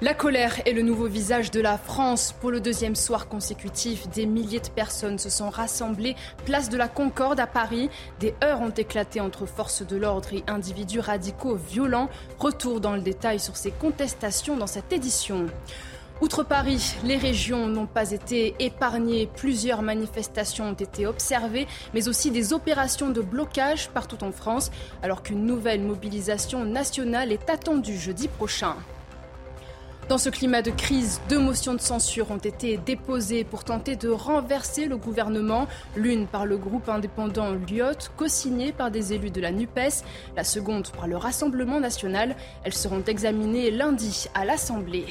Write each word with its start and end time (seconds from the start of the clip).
La 0.00 0.14
colère 0.14 0.60
est 0.64 0.74
le 0.74 0.82
nouveau 0.82 1.08
visage 1.08 1.50
de 1.50 1.60
la 1.60 1.76
France. 1.76 2.32
Pour 2.40 2.52
le 2.52 2.60
deuxième 2.60 2.94
soir 2.94 3.26
consécutif, 3.26 4.08
des 4.10 4.26
milliers 4.26 4.60
de 4.60 4.68
personnes 4.68 5.18
se 5.18 5.28
sont 5.28 5.50
rassemblées 5.50 6.14
place 6.44 6.68
de 6.68 6.76
la 6.76 6.86
Concorde 6.86 7.40
à 7.40 7.48
Paris. 7.48 7.90
Des 8.20 8.32
heurts 8.44 8.60
ont 8.60 8.70
éclaté 8.70 9.20
entre 9.20 9.44
forces 9.44 9.84
de 9.84 9.96
l'ordre 9.96 10.32
et 10.32 10.44
individus 10.46 11.00
radicaux 11.00 11.56
violents. 11.56 12.08
Retour 12.38 12.80
dans 12.80 12.94
le 12.94 13.00
détail 13.00 13.40
sur 13.40 13.56
ces 13.56 13.72
contestations 13.72 14.56
dans 14.56 14.68
cette 14.68 14.92
édition. 14.92 15.46
Outre 16.20 16.44
Paris, 16.44 16.94
les 17.02 17.16
régions 17.16 17.66
n'ont 17.66 17.86
pas 17.86 18.12
été 18.12 18.54
épargnées. 18.60 19.28
Plusieurs 19.34 19.82
manifestations 19.82 20.68
ont 20.68 20.74
été 20.74 21.08
observées, 21.08 21.66
mais 21.92 22.06
aussi 22.06 22.30
des 22.30 22.52
opérations 22.52 23.10
de 23.10 23.20
blocage 23.20 23.88
partout 23.88 24.22
en 24.22 24.30
France, 24.30 24.70
alors 25.02 25.24
qu'une 25.24 25.44
nouvelle 25.44 25.80
mobilisation 25.80 26.64
nationale 26.64 27.32
est 27.32 27.50
attendue 27.50 27.98
jeudi 27.98 28.28
prochain. 28.28 28.76
Dans 30.08 30.16
ce 30.16 30.30
climat 30.30 30.62
de 30.62 30.70
crise, 30.70 31.20
deux 31.28 31.38
motions 31.38 31.74
de 31.74 31.82
censure 31.82 32.30
ont 32.30 32.38
été 32.38 32.78
déposées 32.78 33.44
pour 33.44 33.62
tenter 33.62 33.94
de 33.94 34.08
renverser 34.08 34.86
le 34.86 34.96
gouvernement. 34.96 35.66
L'une 35.96 36.26
par 36.26 36.46
le 36.46 36.56
groupe 36.56 36.88
indépendant 36.88 37.52
Lyot, 37.52 38.08
co-signée 38.16 38.72
par 38.72 38.90
des 38.90 39.12
élus 39.12 39.30
de 39.30 39.42
la 39.42 39.50
NUPES. 39.50 40.02
La 40.34 40.44
seconde 40.44 40.88
par 40.92 41.08
le 41.08 41.18
Rassemblement 41.18 41.78
national. 41.78 42.36
Elles 42.64 42.72
seront 42.72 43.02
examinées 43.06 43.70
lundi 43.70 44.28
à 44.32 44.46
l'Assemblée. 44.46 45.04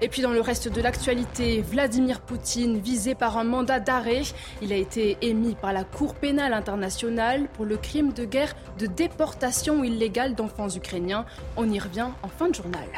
Et 0.00 0.08
puis 0.08 0.22
dans 0.22 0.32
le 0.32 0.40
reste 0.40 0.72
de 0.72 0.80
l'actualité, 0.80 1.60
Vladimir 1.60 2.22
Poutine 2.22 2.78
visé 2.78 3.14
par 3.14 3.36
un 3.36 3.44
mandat 3.44 3.80
d'arrêt. 3.80 4.22
Il 4.62 4.72
a 4.72 4.76
été 4.76 5.18
émis 5.20 5.56
par 5.56 5.74
la 5.74 5.84
Cour 5.84 6.14
pénale 6.14 6.54
internationale 6.54 7.48
pour 7.52 7.66
le 7.66 7.76
crime 7.76 8.14
de 8.14 8.24
guerre 8.24 8.56
de 8.78 8.86
déportation 8.86 9.84
illégale 9.84 10.34
d'enfants 10.34 10.70
ukrainiens. 10.70 11.26
On 11.58 11.68
y 11.68 11.78
revient 11.78 12.08
en 12.22 12.28
fin 12.28 12.48
de 12.48 12.54
journal. 12.54 12.88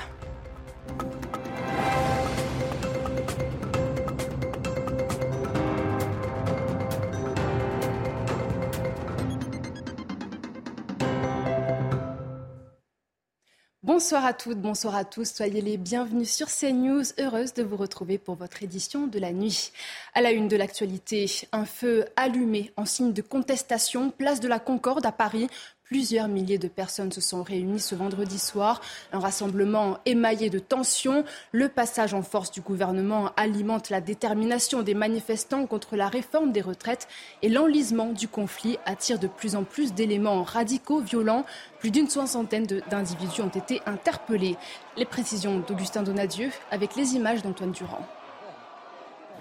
Bonsoir 13.99 14.25
à 14.27 14.33
toutes, 14.33 14.61
bonsoir 14.61 14.95
à 14.95 15.05
tous. 15.05 15.33
Soyez 15.33 15.61
les 15.61 15.77
bienvenus 15.77 16.31
sur 16.31 16.47
CNews. 16.49 17.03
Heureuse 17.19 17.55
de 17.55 17.63
vous 17.63 17.77
retrouver 17.77 18.17
pour 18.17 18.37
votre 18.37 18.63
édition 18.63 19.07
de 19.07 19.19
la 19.19 19.33
nuit. 19.33 19.73
À 20.15 20.21
la 20.21 20.31
une 20.31 20.47
de 20.47 20.57
l'actualité, 20.57 21.27
un 21.53 21.65
feu 21.65 22.05
allumé 22.15 22.71
en 22.77 22.85
signe 22.85 23.13
de 23.13 23.23
contestation, 23.23 24.11
place 24.11 24.41
de 24.41 24.47
la 24.47 24.61
Concorde 24.61 25.05
à 25.05 25.11
Paris 25.11 25.49
Plusieurs 25.89 26.29
milliers 26.29 26.59
de 26.59 26.69
personnes 26.69 27.13
se 27.13 27.23
sont 27.23 27.43
réunies 27.43 27.81
ce 27.81 27.95
vendredi 27.95 28.39
soir. 28.39 28.83
Un 29.11 29.21
rassemblement 29.21 29.97
émaillé 30.05 30.51
de 30.51 30.59
tensions. 30.59 31.25
Le 31.51 31.71
passage 31.71 32.13
en 32.13 32.21
force 32.21 32.51
du 32.51 32.61
gouvernement 32.61 33.31
alimente 33.39 33.89
la 33.89 34.03
détermination 34.03 34.83
des 34.83 34.93
manifestants 34.93 35.65
contre 35.65 35.97
la 35.97 36.09
réforme 36.09 36.53
des 36.53 36.61
retraites 36.61 37.09
et 37.41 37.49
l'enlisement 37.49 38.13
du 38.13 38.29
conflit 38.29 38.77
attire 38.85 39.19
de 39.19 39.29
plus 39.29 39.57
en 39.57 39.65
plus 39.65 39.95
d'éléments 39.95 40.43
radicaux, 40.43 41.01
violents. 41.01 41.47
Plus 41.81 41.91
d'une 41.91 42.11
soixantaine 42.11 42.67
d'individus 42.67 43.41
ont 43.41 43.49
été 43.49 43.81
interpellés. 43.87 44.59
Les 44.99 45.07
précisions 45.07 45.61
d'Augustin 45.67 46.03
Donadieu 46.03 46.51
avec 46.71 46.97
les 46.97 47.15
images 47.15 47.41
d'Antoine 47.41 47.73
Durand. 47.73 48.07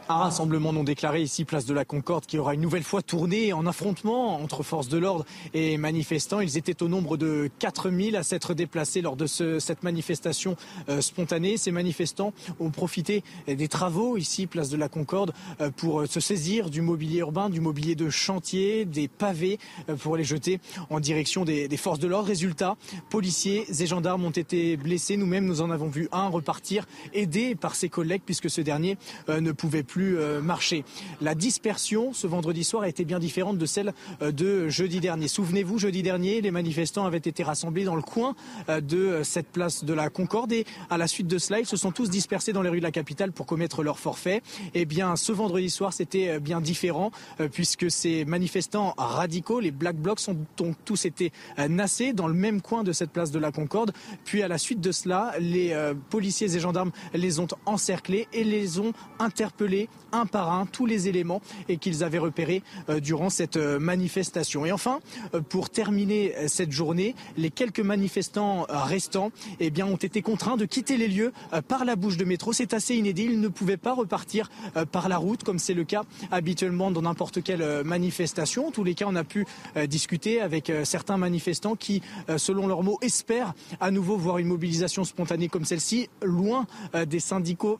Un 0.09 0.15
rassemblement 0.15 0.71
non 0.71 0.85
déclaré 0.85 1.21
ici, 1.21 1.43
place 1.43 1.65
de 1.65 1.73
la 1.73 1.83
Concorde, 1.83 2.25
qui 2.25 2.37
aura 2.37 2.53
une 2.53 2.61
nouvelle 2.61 2.83
fois 2.83 3.01
tourné 3.01 3.51
en 3.51 3.65
affrontement 3.65 4.41
entre 4.41 4.63
forces 4.63 4.87
de 4.87 4.97
l'ordre 4.97 5.25
et 5.53 5.75
manifestants. 5.75 6.39
Ils 6.39 6.57
étaient 6.57 6.81
au 6.81 6.87
nombre 6.87 7.17
de 7.17 7.49
4000 7.59 8.15
à 8.15 8.23
s'être 8.23 8.53
déplacés 8.53 9.01
lors 9.01 9.17
de 9.17 9.25
ce, 9.25 9.59
cette 9.59 9.83
manifestation 9.83 10.55
euh, 10.87 11.01
spontanée. 11.01 11.57
Ces 11.57 11.71
manifestants 11.71 12.31
ont 12.61 12.69
profité 12.69 13.21
des 13.47 13.67
travaux 13.67 14.15
ici, 14.15 14.47
place 14.47 14.69
de 14.69 14.77
la 14.77 14.87
Concorde, 14.87 15.33
euh, 15.59 15.71
pour 15.75 16.07
se 16.07 16.21
saisir 16.21 16.69
du 16.69 16.79
mobilier 16.79 17.19
urbain, 17.19 17.49
du 17.49 17.59
mobilier 17.59 17.95
de 17.95 18.09
chantier, 18.09 18.85
des 18.85 19.09
pavés, 19.09 19.59
euh, 19.89 19.97
pour 19.97 20.15
les 20.15 20.23
jeter 20.23 20.61
en 20.89 21.01
direction 21.01 21.43
des, 21.43 21.67
des 21.67 21.77
forces 21.77 21.99
de 21.99 22.07
l'ordre. 22.07 22.29
Résultat, 22.29 22.77
policiers 23.09 23.65
et 23.77 23.85
gendarmes 23.85 24.23
ont 24.23 24.29
été 24.29 24.77
blessés. 24.77 25.17
Nous-mêmes, 25.17 25.45
nous 25.45 25.59
en 25.59 25.69
avons 25.69 25.89
vu 25.89 26.07
un 26.13 26.29
repartir, 26.29 26.87
aidé 27.13 27.55
par 27.55 27.75
ses 27.75 27.89
collègues, 27.89 28.21
puisque 28.25 28.49
ce 28.49 28.61
dernier 28.61 28.97
ne 29.27 29.51
pouvait 29.51 29.83
plus 29.83 29.96
euh, 30.01 30.41
marché. 30.41 30.83
La 31.21 31.35
dispersion 31.35 32.13
ce 32.13 32.27
vendredi 32.27 32.63
soir 32.63 32.83
a 32.83 32.89
été 32.89 33.05
bien 33.05 33.19
différente 33.19 33.57
de 33.57 33.65
celle 33.65 33.93
euh, 34.21 34.31
de 34.31 34.69
jeudi 34.69 34.99
dernier. 34.99 35.27
Souvenez-vous, 35.27 35.79
jeudi 35.79 36.03
dernier, 36.03 36.41
les 36.41 36.51
manifestants 36.51 37.05
avaient 37.05 37.17
été 37.17 37.43
rassemblés 37.43 37.83
dans 37.83 37.95
le 37.95 38.01
coin 38.01 38.35
euh, 38.69 38.81
de 38.81 39.21
cette 39.23 39.47
place 39.47 39.83
de 39.83 39.93
la 39.93 40.09
Concorde 40.09 40.51
et 40.51 40.65
à 40.89 40.97
la 40.97 41.07
suite 41.07 41.27
de 41.27 41.37
cela, 41.37 41.59
ils 41.59 41.65
se 41.65 41.77
sont 41.77 41.91
tous 41.91 42.09
dispersés 42.09 42.53
dans 42.53 42.61
les 42.61 42.69
rues 42.69 42.79
de 42.79 42.83
la 42.83 42.91
capitale 42.91 43.31
pour 43.31 43.45
commettre 43.45 43.83
leur 43.83 43.99
forfait. 43.99 44.41
Eh 44.73 44.85
bien, 44.85 45.15
ce 45.15 45.31
vendredi 45.31 45.69
soir, 45.69 45.93
c'était 45.93 46.39
bien 46.39 46.61
différent 46.61 47.11
puisque 47.51 47.89
ces 47.91 48.25
manifestants 48.25 48.93
radicaux, 48.97 49.59
les 49.59 49.71
Black 49.71 49.97
Blocs, 49.97 50.19
ont 50.27 50.37
donc 50.57 50.75
tous 50.85 51.05
été 51.05 51.31
nassés 51.69 52.13
dans 52.13 52.27
le 52.27 52.33
même 52.33 52.61
coin 52.61 52.83
de 52.83 52.91
cette 52.91 53.11
place 53.11 53.31
de 53.31 53.39
la 53.39 53.51
Concorde. 53.51 53.93
Puis 54.25 54.41
à 54.43 54.47
la 54.47 54.57
suite 54.57 54.81
de 54.81 54.91
cela, 54.91 55.33
les 55.39 55.75
policiers 56.09 56.55
et 56.55 56.59
gendarmes 56.59 56.91
les 57.13 57.39
ont 57.39 57.47
encerclés 57.65 58.27
et 58.33 58.43
les 58.43 58.79
ont 58.79 58.93
interpellés 59.19 59.86
un 60.11 60.25
par 60.25 60.51
un 60.51 60.65
tous 60.65 60.85
les 60.85 61.07
éléments 61.07 61.41
qu'ils 61.79 62.03
avaient 62.03 62.17
repérés 62.17 62.63
euh, 62.89 62.99
durant 62.99 63.29
cette 63.29 63.57
euh, 63.57 63.79
manifestation. 63.79 64.65
Et 64.65 64.71
enfin, 64.71 64.99
euh, 65.33 65.41
pour 65.41 65.69
terminer 65.69 66.33
cette 66.47 66.71
journée, 66.71 67.15
les 67.37 67.49
quelques 67.49 67.79
manifestants 67.79 68.65
restants 68.69 69.31
eh 69.59 69.69
bien, 69.69 69.85
ont 69.85 69.95
été 69.95 70.21
contraints 70.21 70.57
de 70.57 70.65
quitter 70.65 70.97
les 70.97 71.07
lieux 71.07 71.31
par 71.67 71.85
la 71.85 71.95
bouche 71.95 72.17
de 72.17 72.25
métro. 72.25 72.53
C'est 72.53 72.73
assez 72.73 72.95
inédit. 72.95 73.25
Ils 73.25 73.39
ne 73.39 73.47
pouvaient 73.47 73.77
pas 73.77 73.93
repartir 73.93 74.49
par 74.91 75.09
la 75.09 75.17
route 75.17 75.43
comme 75.43 75.59
c'est 75.59 75.73
le 75.73 75.83
cas 75.83 76.03
habituellement 76.31 76.91
dans 76.91 77.01
n'importe 77.01 77.43
quelle 77.43 77.83
manifestation. 77.83 78.67
En 78.67 78.71
tous 78.71 78.83
les 78.83 78.95
cas, 78.95 79.05
on 79.07 79.15
a 79.15 79.23
pu 79.23 79.45
discuter 79.87 80.41
avec 80.41 80.71
certains 80.83 81.17
manifestants 81.17 81.75
qui, 81.75 82.01
selon 82.37 82.67
leurs 82.67 82.83
mots, 82.83 82.97
espèrent 83.01 83.53
à 83.79 83.91
nouveau 83.91 84.17
voir 84.17 84.37
une 84.37 84.47
mobilisation 84.47 85.03
spontanée 85.03 85.49
comme 85.49 85.65
celle-ci, 85.65 86.09
loin 86.23 86.65
des, 86.93 87.19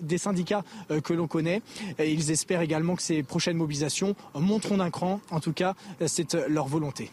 des 0.02 0.18
syndicats 0.18 0.64
que 1.04 1.14
l'on 1.14 1.28
connaît. 1.28 1.62
Ils 2.00 2.32
espèrent 2.32 2.62
également 2.62 2.96
que 2.96 3.02
ces 3.02 3.24
prochaines 3.24 3.58
mobilisations 3.58 4.16
monteront 4.36 4.78
d'un 4.78 4.92
cran. 4.92 5.20
En 5.32 5.40
tout 5.40 5.54
cas, 5.54 5.76
c'est 6.06 6.34
leur 6.48 6.68
volonté. 6.68 7.12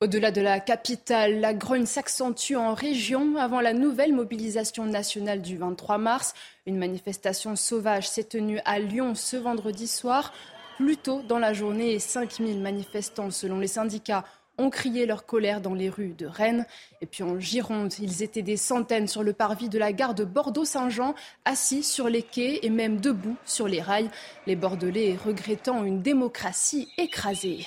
Au-delà 0.00 0.30
de 0.32 0.42
la 0.42 0.60
capitale, 0.60 1.40
la 1.40 1.54
grogne 1.54 1.86
s'accentue 1.86 2.56
en 2.56 2.74
région 2.74 3.36
avant 3.36 3.60
la 3.60 3.72
nouvelle 3.72 4.12
mobilisation 4.12 4.84
nationale 4.84 5.40
du 5.40 5.56
23 5.56 5.98
mars. 5.98 6.34
Une 6.66 6.76
manifestation 6.76 7.56
sauvage 7.56 8.08
s'est 8.08 8.24
tenue 8.24 8.60
à 8.66 8.80
Lyon 8.80 9.14
ce 9.14 9.36
vendredi 9.36 9.86
soir. 9.86 10.34
Plus 10.76 10.96
tôt 10.96 11.22
dans 11.22 11.38
la 11.38 11.54
journée, 11.54 11.98
5000 11.98 12.60
manifestants, 12.60 13.30
selon 13.30 13.60
les 13.60 13.68
syndicats, 13.68 14.24
ont 14.58 14.70
crié 14.70 15.06
leur 15.06 15.26
colère 15.26 15.60
dans 15.60 15.74
les 15.74 15.88
rues 15.88 16.14
de 16.16 16.26
Rennes. 16.26 16.66
Et 17.00 17.06
puis 17.06 17.22
en 17.22 17.38
Gironde, 17.38 17.92
ils 17.98 18.22
étaient 18.22 18.42
des 18.42 18.56
centaines 18.56 19.08
sur 19.08 19.22
le 19.22 19.32
parvis 19.32 19.68
de 19.68 19.78
la 19.78 19.92
gare 19.92 20.14
de 20.14 20.24
Bordeaux-Saint-Jean, 20.24 21.14
assis 21.44 21.82
sur 21.82 22.08
les 22.08 22.22
quais 22.22 22.60
et 22.62 22.70
même 22.70 23.00
debout 23.00 23.36
sur 23.44 23.68
les 23.68 23.80
rails, 23.80 24.10
les 24.46 24.56
Bordelais 24.56 25.16
regrettant 25.24 25.84
une 25.84 26.02
démocratie 26.02 26.88
écrasée. 26.98 27.66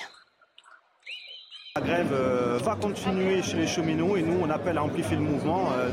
La 1.76 1.82
grève 1.82 2.12
euh, 2.12 2.58
va 2.58 2.74
continuer 2.74 3.40
chez 3.40 3.56
les 3.56 3.66
cheminots 3.68 4.16
et 4.16 4.22
nous 4.22 4.40
on 4.42 4.50
appelle 4.50 4.78
à 4.78 4.82
amplifier 4.82 5.16
le 5.16 5.22
mouvement. 5.22 5.70
Euh, 5.72 5.88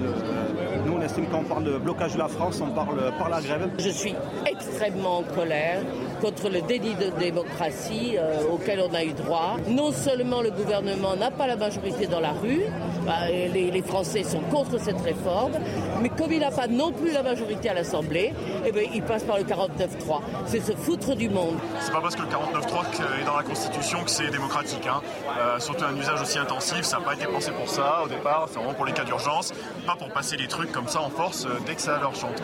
estime 1.06 1.28
qu'on 1.28 1.44
parle 1.44 1.64
de 1.64 1.78
blocage 1.78 2.14
de 2.14 2.20
la 2.20 2.28
France, 2.28 2.62
on 2.62 2.72
parle 2.72 3.12
par 3.18 3.30
la 3.30 3.42
grève. 3.42 3.70
Je 3.78 3.90
suis 3.90 4.16
extrêmement 4.46 5.20
en 5.20 5.24
colère 5.24 5.82
contre 6.22 6.50
le 6.50 6.62
délit 6.62 6.96
de 6.96 7.12
démocratie 7.20 8.16
euh, 8.18 8.42
auquel 8.52 8.82
on 8.82 8.94
a 8.94 9.04
eu 9.04 9.14
droit. 9.14 9.58
Non 9.70 9.92
seulement 9.92 10.42
le 10.42 10.52
gouvernement 10.52 11.16
n'a 11.16 11.32
pas 11.32 11.48
la 11.48 11.56
majorité 11.56 12.08
dans 12.08 12.20
la 12.20 12.32
rue, 12.32 12.64
bah, 13.06 13.30
les, 13.30 13.82
Français 13.86 14.24
sont 14.24 14.40
contre 14.52 14.80
cette 14.80 15.00
réforme, 15.02 15.54
mais 16.02 16.10
comme 16.10 16.32
il 16.32 16.40
n'a 16.40 16.50
pas 16.50 16.68
non 16.68 16.92
plus 16.92 17.12
la 17.12 17.22
majorité 17.22 17.70
à 17.70 17.76
l'Assemblée, 17.76 18.34
eh 18.66 18.72
bien, 18.72 18.84
il 18.94 19.04
passe 19.04 19.24
par 19.24 19.38
le 19.38 19.44
49-3. 19.44 20.22
C'est 20.48 20.60
se 20.60 20.72
foutre 20.72 21.16
du 21.16 21.30
monde. 21.30 21.56
C'est 21.82 21.92
pas 21.92 22.02
parce 22.02 22.16
que 22.16 22.22
le 22.22 22.28
49-3 22.28 22.34
est 22.40 23.15
la 23.38 23.44
Constitution 23.44 24.04
que 24.04 24.10
c'est 24.10 24.30
démocratique. 24.30 24.86
Hein. 24.88 25.02
Euh, 25.38 25.60
surtout 25.60 25.86
un 25.86 25.96
usage 25.96 26.22
aussi 26.22 26.38
intensif, 26.38 26.84
ça 26.84 27.00
n'a 27.00 27.06
pas 27.06 27.14
été 27.16 27.26
pensé 27.26 27.52
pour 27.52 27.70
ça 27.70 28.04
au 28.04 28.08
départ, 28.08 28.48
c'est 28.48 28.56
vraiment 28.56 28.74
pour 28.74 28.86
les 28.86 28.94
cas 28.94 29.04
d'urgence, 29.04 29.54
pas 29.86 29.96
pour 29.96 30.10
passer 30.10 30.38
les 30.38 30.48
trucs 30.48 30.72
comme 30.72 30.88
ça 30.88 31.02
en 31.02 31.10
force 31.10 31.46
euh, 31.46 31.60
dès 31.66 31.76
que 31.76 31.82
ça 31.82 32.00
leur 32.00 32.16
chante. 32.16 32.42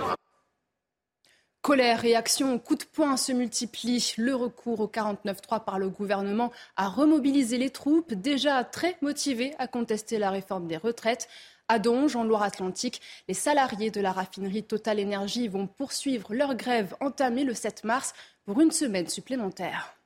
Colère 1.61 2.05
et 2.05 2.15
action, 2.15 2.57
coup 2.57 2.75
de 2.75 2.83
poing 2.83 3.17
se 3.17 3.31
multiplient. 3.31 4.13
Le 4.17 4.33
recours 4.33 4.79
au 4.79 4.87
49-3 4.87 5.63
par 5.63 5.77
le 5.77 5.89
gouvernement 5.89 6.51
a 6.75 6.87
remobilisé 6.87 7.59
les 7.59 7.69
troupes, 7.69 8.15
déjà 8.15 8.63
très 8.63 8.97
motivées 9.01 9.53
à 9.59 9.67
contester 9.67 10.17
la 10.17 10.31
réforme 10.31 10.67
des 10.67 10.77
retraites. 10.77 11.29
À 11.67 11.77
Donge, 11.77 12.15
en 12.15 12.23
Loire-Atlantique, 12.23 12.99
les 13.27 13.35
salariés 13.35 13.91
de 13.91 14.01
la 14.01 14.11
raffinerie 14.11 14.63
Total 14.63 14.99
Énergie 14.99 15.47
vont 15.47 15.67
poursuivre 15.67 16.33
leur 16.33 16.55
grève 16.55 16.95
entamée 16.99 17.43
le 17.43 17.53
7 17.53 17.83
mars 17.83 18.13
pour 18.43 18.59
une 18.59 18.71
semaine 18.71 19.07
supplémentaire. 19.07 20.00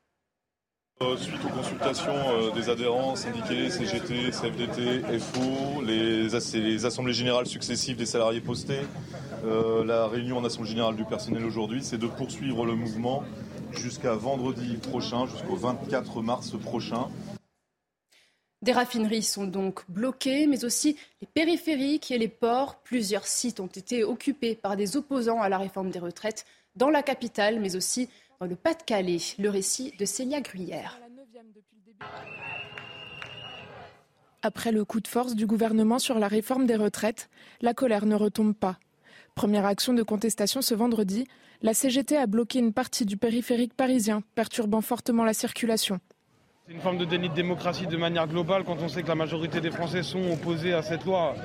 Euh, 1.02 1.18
suite 1.18 1.44
aux 1.44 1.50
consultations 1.50 2.14
euh, 2.16 2.52
des 2.52 2.70
adhérents 2.70 3.18
syndiqués, 3.18 3.70
CGT, 3.70 4.32
CFDT, 4.32 5.20
FO, 5.20 5.82
les, 5.82 6.86
assemblées 6.86 7.12
générales 7.12 7.48
successives 7.48 7.98
des 7.98 8.06
salariés 8.06 8.40
postés, 8.40 8.80
euh, 9.44 9.84
la 9.84 10.08
réunion 10.08 10.38
en 10.38 10.46
assemblée 10.46 10.70
générale 10.70 10.96
du 10.96 11.04
personnel 11.04 11.44
aujourd'hui, 11.44 11.84
c'est 11.84 11.98
de 11.98 12.08
poursuivre 12.08 12.66
le 12.66 12.76
mouvement 12.76 13.26
jusqu'à 13.74 14.14
vendredi 14.14 14.78
prochain, 14.78 15.26
jusqu'au 15.26 15.58
24 15.58 16.22
mars 16.22 16.58
prochain. 16.58 17.10
Des 18.62 18.72
raffineries 18.72 19.24
sont 19.24 19.48
donc 19.48 19.84
bloquées, 19.90 20.48
mais 20.48 20.64
aussi 20.64 20.96
les 21.20 21.28
périphériques 21.28 22.10
et 22.10 22.18
les 22.18 22.30
ports. 22.30 22.78
Plusieurs 22.86 23.28
sites 23.28 23.60
ont 23.60 23.68
été 23.68 24.06
occupés 24.06 24.56
par 24.56 24.78
des 24.78 24.96
opposants 24.96 25.42
à 25.42 25.50
la 25.50 25.58
réforme 25.58 25.90
des 25.90 26.00
retraites 26.00 26.46
dans 26.78 26.90
la 26.90 27.04
capitale, 27.04 27.60
mais 27.60 27.76
aussi 27.76 28.08
dans 28.40 28.46
le 28.46 28.56
Pas-de-Calais. 28.56 29.18
Le 29.40 29.50
récit 29.50 29.94
de 29.98 30.06
Célia 30.06 30.42
Gruyère. 30.42 31.00
Après 34.42 34.72
le 34.72 34.86
coup 34.86 35.00
de 35.00 35.08
force 35.08 35.36
du 35.36 35.48
gouvernement 35.48 36.00
sur 36.00 36.20
la 36.20 36.28
réforme 36.28 36.68
des 36.68 36.76
retraites, 36.76 37.30
la 37.62 37.74
colère 37.74 38.06
ne 38.06 38.16
retombe 38.16 38.54
pas. 38.54 38.78
Première 39.34 39.66
action 39.66 39.94
de 39.94 40.04
contestation 40.04 40.62
ce 40.62 40.76
vendredi, 40.76 41.26
la 41.62 41.74
CGT 41.74 42.16
a 42.16 42.28
bloqué 42.28 42.60
une 42.60 42.74
partie 42.74 43.06
du 43.06 43.18
périphérique 43.18 43.74
parisien, 43.74 44.22
perturbant 44.36 44.82
fortement 44.82 45.24
la 45.24 45.34
circulation. 45.34 46.00
C'est 46.68 46.74
une 46.74 46.82
forme 46.82 46.98
de 46.98 47.06
déni 47.06 47.30
de 47.30 47.34
démocratie 47.34 47.88
de 47.88 47.98
manière 47.98 48.28
globale 48.28 48.64
quand 48.64 48.78
on 48.82 48.88
sait 48.88 49.04
que 49.04 49.08
la 49.08 49.16
majorité 49.16 49.62
des 49.62 49.72
Français 49.72 50.04
sont 50.04 50.32
opposés 50.32 50.74
à 50.74 50.82
cette 50.82 51.06
loi. 51.06 51.36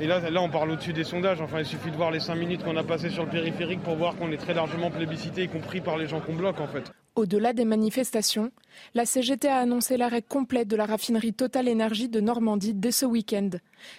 Et 0.00 0.06
là, 0.06 0.22
on 0.40 0.48
parle 0.48 0.70
au-dessus 0.70 0.94
des 0.94 1.04
sondages. 1.04 1.42
Enfin, 1.42 1.58
il 1.58 1.66
suffit 1.66 1.90
de 1.90 1.96
voir 1.96 2.10
les 2.10 2.20
cinq 2.20 2.36
minutes 2.36 2.64
qu'on 2.64 2.76
a 2.78 2.82
passées 2.82 3.10
sur 3.10 3.24
le 3.24 3.30
périphérique 3.30 3.82
pour 3.82 3.96
voir 3.96 4.16
qu'on 4.16 4.32
est 4.32 4.38
très 4.38 4.54
largement 4.54 4.90
plébiscité, 4.90 5.42
y 5.42 5.48
compris 5.48 5.82
par 5.82 5.98
les 5.98 6.06
gens 6.06 6.20
qu'on 6.20 6.34
bloque 6.34 6.58
en 6.58 6.66
fait. 6.66 6.90
Au-delà 7.16 7.52
des 7.52 7.66
manifestations, 7.66 8.50
la 8.94 9.04
CGT 9.04 9.48
a 9.48 9.58
annoncé 9.58 9.98
l'arrêt 9.98 10.22
complet 10.22 10.64
de 10.64 10.74
la 10.74 10.86
raffinerie 10.86 11.34
Total 11.34 11.68
Énergie 11.68 12.08
de 12.08 12.20
Normandie 12.20 12.72
dès 12.72 12.92
ce 12.92 13.04
week-end. 13.04 13.50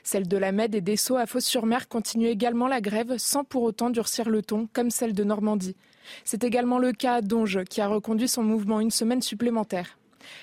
Celle 0.01 0.27
de 0.27 0.38
la 0.38 0.51
Med 0.51 0.74
et 0.74 0.81
des 0.81 0.95
Sceaux 0.95 1.18
à 1.18 1.27
Fos-sur-Mer 1.27 1.88
continue 1.88 2.27
également 2.27 2.68
la 2.68 2.81
grève 2.81 3.18
sans 3.18 3.44
pour 3.44 3.62
autant 3.62 3.92
durcir 3.92 4.27
le 4.27 4.42
ton 4.42 4.68
comme 4.74 4.89
celle 4.89 5.13
de 5.13 5.24
Normandie. 5.24 5.75
C'est 6.24 6.44
également 6.44 6.80
le 6.80 6.94
cas 6.94 7.15
à 7.15 7.21
Donge 7.21 7.63
qui 7.65 7.80
a 7.80 7.88
reconduit 7.88 8.27
son 8.27 8.42
mouvement 8.42 8.80
une 8.80 8.89
semaine 8.89 9.21
supplémentaire. 9.21 10.00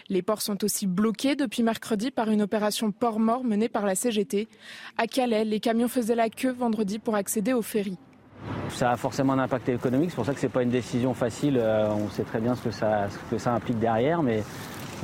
Les 0.09 0.23
ports 0.23 0.43
sont 0.43 0.65
aussi 0.65 0.87
bloqués 0.87 1.37
depuis 1.37 1.63
mercredi 1.63 2.11
par 2.11 2.31
une 2.31 2.43
opération 2.43 2.93
port 2.93 3.21
mort 3.21 3.45
menée 3.45 3.69
par 3.69 3.87
la 3.87 3.95
CGT. 3.95 4.49
À 4.97 5.07
Calais, 5.07 5.45
les 5.45 5.61
camions 5.61 5.89
faisaient 5.89 6.15
la 6.15 6.29
queue 6.29 6.53
vendredi 6.53 6.99
pour 6.99 7.15
accéder 7.15 7.53
aux 7.53 7.63
ferries. 7.63 7.99
Ça 8.71 8.93
a 8.93 8.97
forcément 8.97 9.33
un 9.33 9.39
impact 9.41 9.69
économique, 9.69 10.11
c'est 10.11 10.17
pour 10.17 10.27
ça 10.27 10.35
que 10.35 10.41
ce 10.41 10.47
n'est 10.47 10.53
pas 10.53 10.63
une 10.63 10.71
décision 10.71 11.15
facile. 11.15 11.59
Euh, 11.59 11.89
on 11.91 12.09
sait 12.11 12.23
très 12.23 12.41
bien 12.41 12.55
ce 12.55 12.63
que 12.63 12.71
ça, 12.71 13.09
que 13.31 13.39
ça 13.39 13.53
implique 13.53 13.79
derrière, 13.79 14.23
mais 14.23 14.43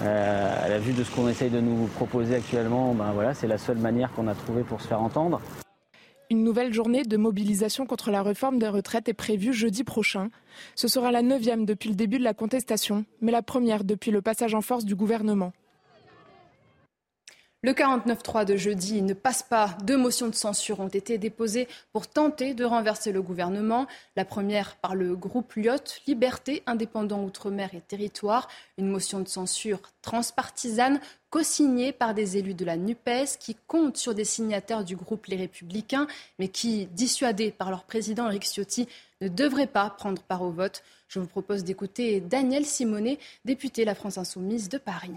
euh, 0.02 0.64
à 0.64 0.68
la 0.68 0.78
vue 0.78 0.92
de 0.92 1.04
ce 1.04 1.10
qu'on 1.10 1.28
essaye 1.28 1.50
de 1.50 1.60
nous 1.60 1.86
proposer 1.94 2.36
actuellement, 2.36 2.94
ben 2.94 3.12
c'est 3.34 3.46
la 3.46 3.58
seule 3.58 3.78
manière 3.78 4.12
qu'on 4.12 4.28
a 4.28 4.34
trouvée 4.34 4.62
pour 4.62 4.80
se 4.80 4.88
faire 4.88 5.00
entendre. 5.00 5.40
Une 6.34 6.42
nouvelle 6.42 6.74
journée 6.74 7.04
de 7.04 7.16
mobilisation 7.16 7.86
contre 7.86 8.10
la 8.10 8.20
réforme 8.20 8.58
des 8.58 8.66
retraites 8.66 9.08
est 9.08 9.14
prévue 9.14 9.52
jeudi 9.52 9.84
prochain. 9.84 10.30
Ce 10.74 10.88
sera 10.88 11.12
la 11.12 11.22
neuvième 11.22 11.64
depuis 11.64 11.90
le 11.90 11.94
début 11.94 12.18
de 12.18 12.24
la 12.24 12.34
contestation, 12.34 13.04
mais 13.20 13.30
la 13.30 13.40
première 13.40 13.84
depuis 13.84 14.10
le 14.10 14.20
passage 14.20 14.52
en 14.52 14.60
force 14.60 14.84
du 14.84 14.96
gouvernement. 14.96 15.52
Le 17.64 17.72
49-3 17.72 18.44
de 18.44 18.56
jeudi 18.56 19.00
ne 19.00 19.14
passe 19.14 19.42
pas. 19.42 19.74
Deux 19.84 19.96
motions 19.96 20.28
de 20.28 20.34
censure 20.34 20.80
ont 20.80 20.88
été 20.88 21.16
déposées 21.16 21.66
pour 21.94 22.06
tenter 22.06 22.52
de 22.52 22.62
renverser 22.62 23.10
le 23.10 23.22
gouvernement. 23.22 23.86
La 24.16 24.26
première 24.26 24.76
par 24.76 24.94
le 24.94 25.16
groupe 25.16 25.54
Lyot, 25.54 25.78
Liberté, 26.06 26.62
Indépendant 26.66 27.22
Outre-mer 27.24 27.70
et 27.72 27.80
Territoire. 27.80 28.48
Une 28.76 28.88
motion 28.90 29.18
de 29.20 29.28
censure 29.28 29.80
transpartisane 30.02 31.00
co-signée 31.30 31.92
par 31.92 32.12
des 32.12 32.36
élus 32.36 32.52
de 32.52 32.66
la 32.66 32.76
NUPES 32.76 33.38
qui 33.40 33.56
comptent 33.66 33.96
sur 33.96 34.14
des 34.14 34.26
signataires 34.26 34.84
du 34.84 34.94
groupe 34.94 35.24
Les 35.24 35.36
Républicains, 35.36 36.06
mais 36.38 36.48
qui, 36.48 36.84
dissuadés 36.92 37.50
par 37.50 37.70
leur 37.70 37.84
président 37.84 38.26
Eric 38.26 38.44
Ciotti, 38.44 38.86
ne 39.22 39.28
devraient 39.28 39.66
pas 39.66 39.88
prendre 39.88 40.20
part 40.20 40.42
au 40.42 40.50
vote. 40.50 40.82
Je 41.08 41.18
vous 41.18 41.26
propose 41.26 41.64
d'écouter 41.64 42.20
Daniel 42.20 42.66
Simonet, 42.66 43.18
député 43.46 43.86
La 43.86 43.94
France 43.94 44.18
Insoumise 44.18 44.68
de 44.68 44.76
Paris. 44.76 45.12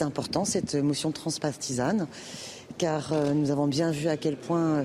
C'est 0.00 0.06
important 0.06 0.46
cette 0.46 0.76
motion 0.76 1.12
transpartisane 1.12 2.06
car 2.78 3.12
euh, 3.12 3.34
nous 3.34 3.50
avons 3.50 3.66
bien 3.66 3.90
vu 3.90 4.08
à 4.08 4.16
quel 4.16 4.34
point 4.34 4.64
euh, 4.64 4.84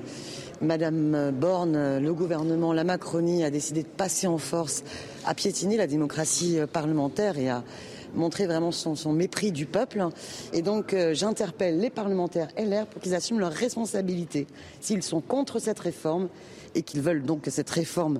Madame 0.59 1.31
Borne, 1.31 1.99
le 1.99 2.13
gouvernement, 2.13 2.73
la 2.73 2.83
Macronie 2.83 3.45
a 3.45 3.49
décidé 3.49 3.83
de 3.83 3.87
passer 3.87 4.27
en 4.27 4.37
force, 4.37 4.83
à 5.25 5.33
piétiner 5.33 5.77
la 5.77 5.87
démocratie 5.87 6.59
euh, 6.59 6.67
parlementaire 6.67 7.37
et 7.37 7.47
à 7.47 7.63
montrer 8.13 8.45
vraiment 8.45 8.71
son, 8.71 9.13
mépris 9.13 9.51
du 9.51 9.65
peuple. 9.65 10.07
Et 10.53 10.61
donc 10.61 10.95
j'interpelle 11.13 11.79
les 11.79 11.89
parlementaires 11.89 12.49
LR 12.57 12.85
pour 12.85 13.01
qu'ils 13.01 13.15
assument 13.15 13.39
leurs 13.39 13.53
responsabilités. 13.53 14.47
S'ils 14.81 15.03
sont 15.03 15.21
contre 15.21 15.59
cette 15.59 15.79
réforme, 15.79 16.29
et 16.75 16.83
qu'ils 16.83 17.01
veulent 17.01 17.23
donc 17.23 17.41
que 17.41 17.51
cette 17.51 17.69
réforme 17.69 18.19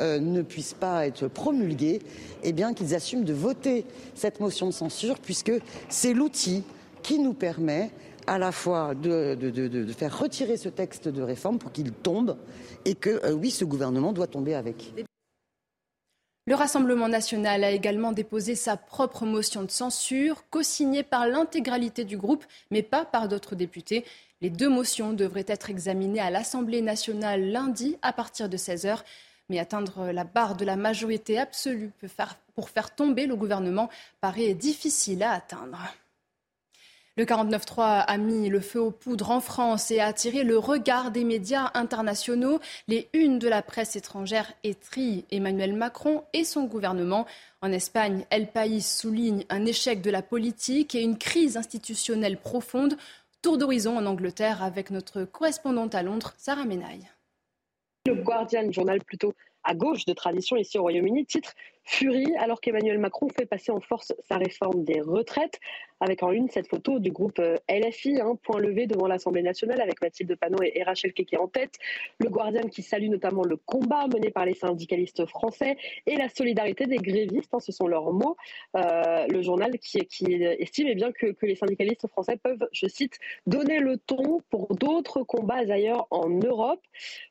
euh, 0.00 0.18
ne 0.18 0.42
puisse 0.42 0.72
pas 0.72 1.06
être 1.06 1.28
promulguée, 1.28 2.00
eh 2.44 2.52
bien 2.52 2.72
qu'ils 2.72 2.94
assument 2.94 3.24
de 3.24 3.34
voter 3.34 3.84
cette 4.14 4.40
motion 4.40 4.66
de 4.66 4.72
censure, 4.72 5.18
puisque 5.18 5.52
c'est 5.88 6.14
l'outil 6.14 6.62
qui 7.02 7.18
nous 7.18 7.34
permet 7.34 7.90
à 8.26 8.38
la 8.38 8.50
fois 8.50 8.94
de, 8.94 9.36
faire 9.96 10.18
retirer 10.18 10.56
ce 10.56 10.68
texte 10.68 11.08
de 11.08 11.22
réforme 11.22 11.58
pour 11.58 11.72
qu'il 11.72 11.92
tombe 11.92 12.36
et 12.84 12.94
que, 12.94 13.24
euh, 13.24 13.32
oui, 13.32 13.50
ce 13.50 13.64
gouvernement 13.64 14.12
doit 14.12 14.26
tomber 14.26 14.54
avec. 14.54 15.05
Le 16.48 16.54
Rassemblement 16.54 17.08
national 17.08 17.64
a 17.64 17.72
également 17.72 18.12
déposé 18.12 18.54
sa 18.54 18.76
propre 18.76 19.26
motion 19.26 19.64
de 19.64 19.70
censure, 19.70 20.44
co-signée 20.48 21.02
par 21.02 21.26
l'intégralité 21.26 22.04
du 22.04 22.16
groupe, 22.16 22.44
mais 22.70 22.84
pas 22.84 23.04
par 23.04 23.26
d'autres 23.26 23.56
députés. 23.56 24.04
Les 24.40 24.48
deux 24.48 24.68
motions 24.68 25.12
devraient 25.12 25.44
être 25.48 25.70
examinées 25.70 26.20
à 26.20 26.30
l'Assemblée 26.30 26.82
nationale 26.82 27.50
lundi 27.50 27.96
à 28.00 28.12
partir 28.12 28.48
de 28.48 28.56
16h. 28.56 29.00
Mais 29.48 29.58
atteindre 29.58 30.12
la 30.12 30.22
barre 30.22 30.54
de 30.54 30.64
la 30.64 30.76
majorité 30.76 31.36
absolue 31.36 31.90
pour 32.54 32.70
faire 32.70 32.94
tomber 32.94 33.26
le 33.26 33.34
gouvernement 33.34 33.90
paraît 34.20 34.54
difficile 34.54 35.24
à 35.24 35.32
atteindre. 35.32 35.80
Le 37.18 37.24
49.3 37.24 38.04
a 38.06 38.18
mis 38.18 38.50
le 38.50 38.60
feu 38.60 38.78
aux 38.78 38.90
poudres 38.90 39.30
en 39.30 39.40
France 39.40 39.90
et 39.90 40.00
a 40.00 40.06
attiré 40.06 40.44
le 40.44 40.58
regard 40.58 41.10
des 41.10 41.24
médias 41.24 41.70
internationaux. 41.72 42.60
Les 42.88 43.08
unes 43.14 43.38
de 43.38 43.48
la 43.48 43.62
presse 43.62 43.96
étrangère 43.96 44.52
étrillent 44.64 45.24
Emmanuel 45.30 45.72
Macron 45.72 46.24
et 46.34 46.44
son 46.44 46.64
gouvernement. 46.64 47.24
En 47.62 47.72
Espagne, 47.72 48.26
El 48.28 48.48
País 48.48 48.82
souligne 48.82 49.46
un 49.48 49.64
échec 49.64 50.02
de 50.02 50.10
la 50.10 50.20
politique 50.20 50.94
et 50.94 51.00
une 51.00 51.16
crise 51.16 51.56
institutionnelle 51.56 52.36
profonde. 52.36 52.98
Tour 53.40 53.56
d'horizon 53.56 53.96
en 53.96 54.04
Angleterre 54.04 54.62
avec 54.62 54.90
notre 54.90 55.24
correspondante 55.24 55.94
à 55.94 56.02
Londres, 56.02 56.34
Sarah 56.36 56.66
Menaille. 56.66 57.08
Le 58.04 58.14
Guardian, 58.14 58.70
journal 58.70 59.02
plutôt 59.02 59.32
à 59.64 59.74
gauche 59.74 60.04
de 60.04 60.12
tradition 60.12 60.56
ici 60.56 60.78
au 60.78 60.82
Royaume-Uni, 60.82 61.26
titre 61.26 61.54
Furie 61.82 62.34
alors 62.38 62.60
qu'Emmanuel 62.60 62.98
Macron 62.98 63.28
fait 63.28 63.46
passer 63.46 63.70
en 63.72 63.80
force 63.80 64.12
sa 64.28 64.36
réforme 64.36 64.84
des 64.84 65.00
retraites 65.00 65.60
avec 66.00 66.22
en 66.22 66.32
une 66.32 66.48
cette 66.48 66.68
photo 66.68 66.98
du 66.98 67.10
groupe 67.10 67.38
euh, 67.38 67.56
LFI, 67.68 68.20
hein, 68.20 68.38
point 68.42 68.60
levé 68.60 68.86
devant 68.86 69.06
l'Assemblée 69.06 69.42
nationale 69.42 69.80
avec 69.80 70.00
Mathilde 70.02 70.36
Panot 70.36 70.62
et, 70.62 70.82
Rachel 70.82 71.12
Keke 71.12 71.38
en 71.38 71.48
tête. 71.48 71.74
Le 72.18 72.28
Guardian 72.28 72.68
qui 72.68 72.82
salue 72.82 73.08
notamment 73.08 73.42
le 73.42 73.56
combat 73.56 74.06
mené 74.06 74.30
par 74.30 74.44
les 74.44 74.54
syndicalistes 74.54 75.26
français 75.26 75.76
et 76.06 76.16
la 76.16 76.28
solidarité 76.28 76.86
des 76.86 76.98
grévistes, 76.98 77.52
hein, 77.54 77.60
ce 77.60 77.72
sont 77.72 77.86
leurs 77.86 78.12
mots. 78.12 78.36
Euh, 78.76 79.26
le 79.28 79.42
journal 79.42 79.78
qui, 79.78 79.98
estime 79.98 80.86
eh 80.88 80.94
bien, 80.94 81.12
que, 81.12 81.32
que, 81.32 81.46
les 81.46 81.56
syndicalistes 81.56 82.06
français 82.08 82.36
peuvent, 82.36 82.68
je 82.72 82.86
cite, 82.86 83.18
donner 83.46 83.80
le 83.80 83.96
ton 83.96 84.40
pour 84.50 84.74
d'autres 84.76 85.22
combats 85.22 85.56
ailleurs 85.70 86.06
en 86.10 86.28
Europe. 86.28 86.80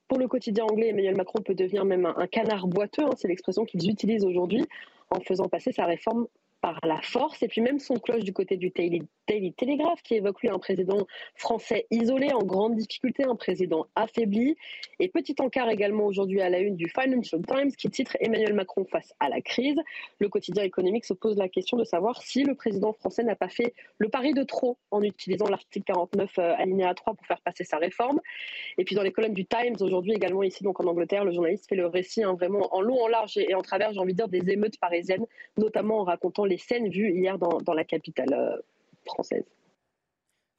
Pour 0.07 0.19
le 0.19 0.27
quotidien 0.27 0.65
anglais, 0.65 0.89
Emmanuel 0.89 1.15
Macron 1.15 1.41
peut 1.41 1.55
devenir 1.55 1.85
même 1.85 2.05
un, 2.05 2.27
canard 2.27 2.67
boiteux, 2.67 3.03
hein, 3.03 3.13
c'est 3.17 3.27
l'expression 3.27 3.65
qu'ils 3.65 3.89
utilisent 3.89 4.25
aujourd'hui, 4.25 4.65
en 5.09 5.19
faisant 5.19 5.47
passer 5.47 5.71
sa 5.71 5.85
réforme 5.85 6.27
par 6.65 6.79
la 6.83 6.99
force. 7.03 7.43
Et 7.43 7.47
puis 7.47 7.61
même 7.61 7.77
son 7.77 7.99
cloche 7.99 8.23
du 8.23 8.33
côté 8.33 8.57
du 8.57 8.71
Daily, 8.71 9.53
Telegraph 9.53 10.01
qui 10.01 10.15
évoque 10.15 10.41
lui 10.41 10.49
un 10.49 10.57
président 10.57 11.05
français 11.35 11.85
isolé, 11.91 12.33
en 12.33 12.43
grande 12.43 12.75
difficulté, 12.75 13.23
un 13.23 13.35
président 13.35 13.85
affaibli. 13.95 14.57
Et 14.99 15.07
petit 15.07 15.35
encart 15.37 15.69
également 15.69 16.07
aujourd'hui 16.07 16.41
à 16.41 16.49
la 16.49 16.57
une 16.57 16.75
du 16.75 16.89
Financial 16.89 17.39
Times 17.45 17.71
qui 17.71 17.91
titre 17.91 18.17
Emmanuel 18.19 18.55
Macron 18.55 18.83
face 18.85 19.13
à 19.19 19.29
la 19.29 19.41
crise. 19.41 19.77
Le 20.17 20.27
quotidien 20.27 20.63
économique 20.63 21.05
se 21.05 21.13
pose 21.13 21.37
la 21.37 21.49
question 21.49 21.77
de 21.77 21.83
savoir 21.83 22.23
si 22.23 22.43
le 22.43 22.55
président 22.55 22.93
français 22.93 23.23
n'a 23.23 23.35
pas 23.35 23.49
fait 23.49 23.75
le 23.99 24.09
pari 24.09 24.33
de 24.33 24.41
trop 24.41 24.79
en 24.89 25.03
utilisant 25.03 25.47
l'article 25.47 25.85
49 25.85 26.31
euh, 26.39 26.55
alinéa 26.57 26.95
3 26.95 27.13
pour 27.13 27.27
faire 27.27 27.41
passer 27.41 27.63
sa 27.63 27.77
réforme. 27.77 28.19
Et 28.79 28.85
puis 28.85 28.95
dans 28.95 29.03
les 29.03 29.11
colonnes 29.11 29.35
du 29.35 29.45
Times 29.45 29.75
aujourd'hui 29.81 30.13
également 30.13 30.41
ici 30.41 30.63
donc 30.63 30.79
en 30.79 30.87
Angleterre, 30.87 31.25
le 31.25 31.31
journaliste 31.31 31.69
fait 31.69 31.75
le 31.75 31.85
récit 31.85 32.23
hein, 32.23 32.33
vraiment 32.33 32.73
en 32.75 32.81
long, 32.81 32.99
en 33.03 33.07
large 33.07 33.37
et 33.37 33.53
en 33.53 33.61
travers, 33.61 33.93
j'ai 33.93 33.99
envie 33.99 34.13
de 34.13 34.17
dire, 34.17 34.29
des 34.29 34.51
émeutes 34.51 34.79
parisiennes, 34.79 35.27
notamment 35.57 35.99
en 35.99 36.03
racontant 36.05 36.43
les 36.45 36.54
scènes 36.57 36.89
vues 36.89 37.11
hier 37.11 37.37
dans, 37.37 37.73
la 37.73 37.83
capitale 37.83 38.33
euh, 38.33 38.57
française. 39.05 39.45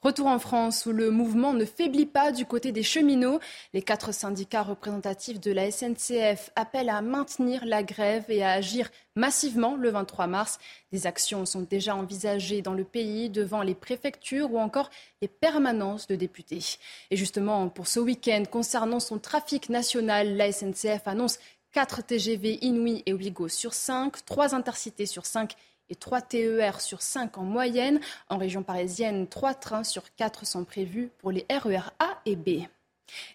Retour 0.02 0.26
en 0.26 0.38
France 0.38 0.86
où 0.86 0.92
le 0.92 1.10
mouvement 1.10 1.52
ne 1.52 1.64
faiblit 1.64 2.06
pas 2.06 2.30
du 2.30 2.44
côté 2.44 2.70
des 2.70 2.84
cheminots. 2.84 3.40
Les 3.72 3.82
quatre 3.82 4.12
syndicats 4.12 4.62
représentatifs 4.62 5.40
de 5.40 5.50
la 5.50 5.68
SNCF 5.70 6.50
appellent 6.54 6.90
à 6.90 7.00
maintenir 7.00 7.64
la 7.64 7.82
grève 7.82 8.26
et 8.28 8.44
à 8.44 8.52
agir 8.52 8.88
massivement 9.16 9.74
le 9.74 9.90
23 9.90 10.28
mars. 10.28 10.58
Des 10.92 11.08
actions 11.08 11.44
sont 11.44 11.62
déjà 11.62 11.96
envisagées 11.96 12.62
dans 12.62 12.74
le 12.74 12.84
pays 12.84 13.30
devant 13.30 13.62
les 13.62 13.74
préfectures 13.74 14.52
ou 14.52 14.60
encore 14.60 14.90
les 15.22 15.28
permanences 15.28 16.06
de 16.06 16.14
députés. 16.14 16.76
Et 17.10 17.16
justement, 17.16 17.68
pour 17.68 17.88
ce 17.88 17.98
week-end, 17.98 18.44
concernant 18.48 19.00
son 19.00 19.18
trafic 19.18 19.70
national, 19.70 20.36
la 20.36 20.52
SNCF 20.52 21.08
annonce 21.08 21.40
4 21.72 22.02
TGV 22.02 22.64
Inouï 22.64 23.02
et 23.06 23.12
Ouigo 23.12 23.48
sur 23.48 23.74
5, 23.74 24.24
3 24.24 24.54
intercités 24.54 25.06
sur 25.06 25.26
5 25.26 25.56
et 25.90 25.94
3 25.94 26.20
TER 26.22 26.80
sur 26.80 27.02
5 27.02 27.38
en 27.38 27.42
moyenne. 27.42 28.00
En 28.28 28.38
région 28.38 28.62
parisienne, 28.62 29.26
3 29.26 29.54
trains 29.54 29.84
sur 29.84 30.14
4 30.16 30.46
sont 30.46 30.64
prévus 30.64 31.10
pour 31.18 31.30
les 31.30 31.46
RER 31.50 31.90
A 31.98 32.20
et 32.24 32.36
B. 32.36 32.66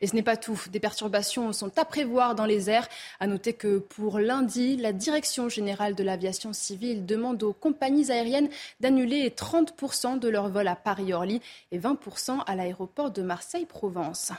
Et 0.01 0.07
ce 0.07 0.15
n'est 0.15 0.23
pas 0.23 0.37
tout. 0.37 0.59
Des 0.71 0.79
perturbations 0.79 1.53
sont 1.53 1.77
à 1.77 1.85
prévoir 1.85 2.35
dans 2.35 2.45
les 2.45 2.69
airs. 2.69 2.87
À 3.19 3.27
noter 3.27 3.53
que 3.53 3.79
pour 3.79 4.19
lundi, 4.19 4.77
la 4.77 4.93
Direction 4.93 5.49
générale 5.49 5.95
de 5.95 6.03
l'aviation 6.03 6.53
civile 6.53 7.05
demande 7.05 7.41
aux 7.43 7.53
compagnies 7.53 8.11
aériennes 8.11 8.49
d'annuler 8.79 9.29
30% 9.29 10.19
de 10.19 10.27
leurs 10.27 10.49
vols 10.49 10.67
à 10.67 10.75
Paris-Orly 10.75 11.41
et 11.71 11.79
20% 11.79 12.43
à 12.45 12.55
l'aéroport 12.55 13.11
de 13.11 13.21
Marseille-Provence. 13.21 14.33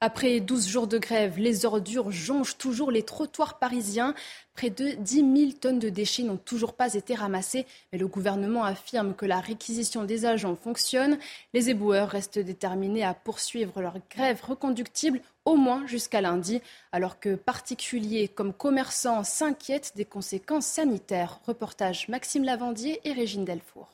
Après 0.00 0.38
12 0.38 0.68
jours 0.68 0.86
de 0.86 0.96
grève, 0.96 1.38
les 1.38 1.66
ordures 1.66 2.12
jonchent 2.12 2.56
toujours 2.56 2.92
les 2.92 3.02
trottoirs 3.02 3.58
parisiens. 3.58 4.14
Près 4.54 4.70
de 4.70 4.90
10 4.92 5.14
000 5.36 5.52
tonnes 5.60 5.80
de 5.80 5.88
déchets 5.88 6.22
n'ont 6.22 6.36
toujours 6.36 6.74
pas 6.74 6.94
été 6.94 7.16
ramassées, 7.16 7.66
mais 7.92 7.98
le 7.98 8.06
gouvernement 8.06 8.62
affirme 8.62 9.12
que 9.12 9.26
la 9.26 9.40
réquisition 9.40 10.04
des 10.04 10.24
agents 10.24 10.54
fonctionne. 10.54 11.18
Les 11.52 11.70
éboueurs 11.70 12.10
restent 12.10 12.38
déterminés 12.38 13.02
à 13.02 13.12
poursuivre 13.12 13.80
leur 13.80 13.96
grève 14.08 14.40
reconductible 14.46 15.20
au 15.44 15.56
moins 15.56 15.84
jusqu'à 15.88 16.20
lundi, 16.20 16.62
alors 16.92 17.18
que 17.18 17.34
particuliers 17.34 18.28
comme 18.28 18.52
commerçants 18.52 19.24
s'inquiètent 19.24 19.94
des 19.96 20.04
conséquences 20.04 20.66
sanitaires. 20.66 21.40
Reportage 21.44 22.06
Maxime 22.06 22.44
Lavandier 22.44 23.00
et 23.02 23.12
Régine 23.12 23.44
Delfour. 23.44 23.88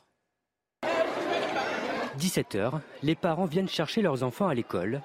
17h, 2.19 2.79
les 3.01 3.15
parents 3.15 3.45
viennent 3.45 3.67
chercher 3.67 4.03
leurs 4.03 4.21
enfants 4.21 4.47
à 4.47 4.53
l'école. 4.53 5.01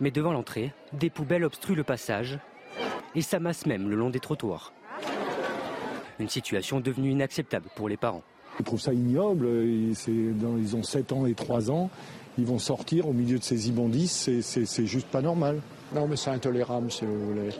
Mais 0.00 0.10
devant 0.10 0.32
l'entrée, 0.32 0.72
des 0.92 1.10
poubelles 1.10 1.44
obstruent 1.44 1.74
le 1.74 1.84
passage 1.84 2.38
et 3.14 3.22
s'amassent 3.22 3.66
même 3.66 3.88
le 3.88 3.96
long 3.96 4.10
des 4.10 4.20
trottoirs. 4.20 4.72
Une 6.18 6.28
situation 6.28 6.80
devenue 6.80 7.10
inacceptable 7.10 7.68
pour 7.74 7.88
les 7.88 7.96
parents. 7.96 8.22
Ils 8.58 8.64
trouvent 8.64 8.80
ça 8.80 8.92
ignoble, 8.92 9.46
ils 9.46 10.76
ont 10.76 10.82
7 10.82 11.12
ans 11.12 11.26
et 11.26 11.34
3 11.34 11.70
ans, 11.70 11.90
ils 12.38 12.46
vont 12.46 12.58
sortir 12.58 13.08
au 13.08 13.12
milieu 13.12 13.38
de 13.38 13.44
ces 13.44 13.68
immondices, 13.68 14.30
c'est 14.40 14.86
juste 14.86 15.08
pas 15.08 15.20
normal. 15.20 15.60
Non 15.94 16.06
mais 16.08 16.16
c'est 16.16 16.30
intolérable 16.30 16.90
si 16.90 17.04
vous 17.04 17.26
voulez. 17.26 17.50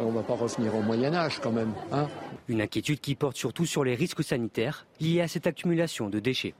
On 0.00 0.10
va 0.10 0.22
pas 0.22 0.34
revenir 0.34 0.74
au 0.74 0.82
Moyen 0.82 1.14
Âge 1.14 1.38
quand 1.40 1.52
même. 1.52 1.72
Hein 1.92 2.08
Une 2.48 2.62
inquiétude 2.62 3.00
qui 3.00 3.14
porte 3.14 3.36
surtout 3.36 3.66
sur 3.66 3.84
les 3.84 3.94
risques 3.94 4.24
sanitaires 4.24 4.86
liés 5.00 5.20
à 5.20 5.28
cette 5.28 5.46
accumulation 5.46 6.08
de 6.08 6.18
déchets. 6.18 6.54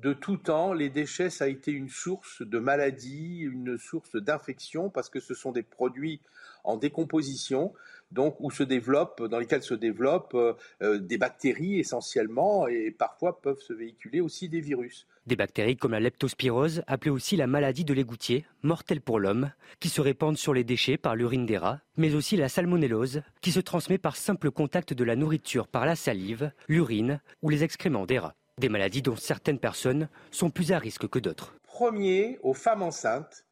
De 0.00 0.12
tout 0.12 0.36
temps, 0.36 0.72
les 0.72 0.88
déchets, 0.88 1.30
ça 1.30 1.44
a 1.44 1.48
été 1.48 1.72
une 1.72 1.88
source 1.88 2.42
de 2.42 2.58
maladie, 2.60 3.40
une 3.40 3.76
source 3.76 4.14
d'infection, 4.14 4.88
parce 4.88 5.08
que 5.08 5.18
ce 5.18 5.34
sont 5.34 5.50
des 5.50 5.64
produits 5.64 6.20
en 6.62 6.76
décomposition, 6.76 7.72
donc 8.12 8.36
où 8.40 8.50
se 8.50 8.62
développent, 8.62 9.22
dans 9.22 9.38
lesquels 9.38 9.62
se 9.62 9.74
développent 9.74 10.34
euh, 10.34 10.52
euh, 10.82 10.98
des 10.98 11.18
bactéries 11.18 11.78
essentiellement, 11.78 12.68
et 12.68 12.90
parfois 12.90 13.40
peuvent 13.40 13.60
se 13.60 13.72
véhiculer 13.72 14.20
aussi 14.20 14.48
des 14.48 14.60
virus. 14.60 15.06
Des 15.26 15.36
bactéries 15.36 15.76
comme 15.76 15.92
la 15.92 16.00
leptospirose, 16.00 16.82
appelée 16.86 17.10
aussi 17.10 17.36
la 17.36 17.46
maladie 17.46 17.84
de 17.84 17.94
l'égoutier, 17.94 18.44
mortelle 18.62 19.00
pour 19.00 19.18
l'homme, 19.18 19.52
qui 19.80 19.88
se 19.88 20.00
répandent 20.00 20.36
sur 20.36 20.52
les 20.52 20.64
déchets 20.64 20.98
par 20.98 21.16
l'urine 21.16 21.46
des 21.46 21.58
rats, 21.58 21.80
mais 21.96 22.14
aussi 22.14 22.36
la 22.36 22.48
salmonellose, 22.48 23.22
qui 23.40 23.52
se 23.52 23.60
transmet 23.60 23.98
par 23.98 24.16
simple 24.16 24.50
contact 24.50 24.92
de 24.92 25.04
la 25.04 25.16
nourriture 25.16 25.68
par 25.68 25.86
la 25.86 25.96
salive, 25.96 26.52
l'urine 26.68 27.20
ou 27.40 27.48
les 27.48 27.64
excréments 27.64 28.06
des 28.06 28.18
rats. 28.18 28.34
Des 28.58 28.68
maladies 28.68 29.02
dont 29.02 29.16
certaines 29.16 29.58
personnes 29.58 30.08
sont 30.30 30.50
plus 30.50 30.72
à 30.72 30.78
risque 30.78 31.08
que 31.08 31.18
d'autres. 31.18 31.54
Premier, 31.62 32.38
aux 32.42 32.52
femmes 32.52 32.82
enceintes, 32.82 33.46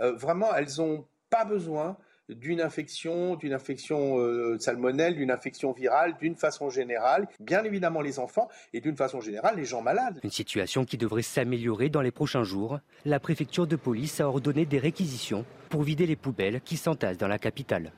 euh, 0.00 0.12
vraiment, 0.12 0.52
elles 0.54 0.78
n'ont 0.78 1.06
pas 1.28 1.44
besoin 1.44 1.96
d'une 2.34 2.60
infection, 2.60 3.36
d'une 3.36 3.52
infection 3.52 4.18
euh, 4.18 4.58
salmonelle, 4.58 5.16
d'une 5.16 5.30
infection 5.30 5.72
virale, 5.72 6.16
d'une 6.20 6.36
façon 6.36 6.70
générale, 6.70 7.28
bien 7.40 7.64
évidemment 7.64 8.00
les 8.00 8.18
enfants 8.18 8.48
et 8.72 8.80
d'une 8.80 8.96
façon 8.96 9.20
générale 9.20 9.56
les 9.56 9.64
gens 9.64 9.82
malades. 9.82 10.20
Une 10.22 10.30
situation 10.30 10.84
qui 10.84 10.96
devrait 10.96 11.22
s'améliorer 11.22 11.88
dans 11.88 12.02
les 12.02 12.10
prochains 12.10 12.44
jours. 12.44 12.78
La 13.04 13.20
préfecture 13.20 13.66
de 13.66 13.76
police 13.76 14.20
a 14.20 14.28
ordonné 14.28 14.66
des 14.66 14.78
réquisitions 14.78 15.44
pour 15.68 15.82
vider 15.82 16.06
les 16.06 16.16
poubelles 16.16 16.60
qui 16.60 16.76
s'entassent 16.76 17.18
dans 17.18 17.28
la 17.28 17.38
capitale. 17.38 17.92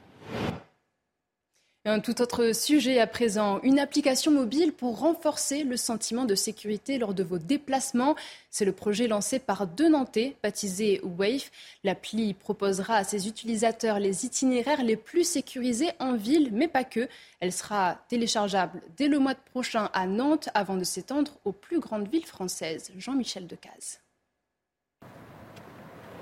Un 1.84 1.98
tout 1.98 2.22
autre 2.22 2.54
sujet 2.54 3.00
à 3.00 3.08
présent, 3.08 3.58
une 3.64 3.80
application 3.80 4.30
mobile 4.30 4.72
pour 4.72 5.00
renforcer 5.00 5.64
le 5.64 5.76
sentiment 5.76 6.24
de 6.24 6.36
sécurité 6.36 6.96
lors 6.96 7.12
de 7.12 7.24
vos 7.24 7.38
déplacements. 7.38 8.14
C'est 8.50 8.64
le 8.64 8.70
projet 8.70 9.08
lancé 9.08 9.40
par 9.40 9.66
deux 9.66 9.88
Nantais, 9.88 10.36
baptisé 10.44 11.00
Wave. 11.02 11.50
L'appli 11.82 12.34
proposera 12.34 12.94
à 12.94 13.04
ses 13.04 13.26
utilisateurs 13.26 13.98
les 13.98 14.24
itinéraires 14.24 14.84
les 14.84 14.96
plus 14.96 15.24
sécurisés 15.24 15.90
en 15.98 16.14
ville, 16.14 16.50
mais 16.52 16.68
pas 16.68 16.84
que. 16.84 17.08
Elle 17.40 17.52
sera 17.52 17.98
téléchargeable 18.08 18.80
dès 18.96 19.08
le 19.08 19.18
mois 19.18 19.34
prochain 19.34 19.90
à 19.92 20.06
Nantes 20.06 20.50
avant 20.54 20.76
de 20.76 20.84
s'étendre 20.84 21.32
aux 21.44 21.50
plus 21.52 21.80
grandes 21.80 22.06
villes 22.06 22.26
françaises. 22.26 22.92
Jean-Michel 22.96 23.48
Decaze. 23.48 23.98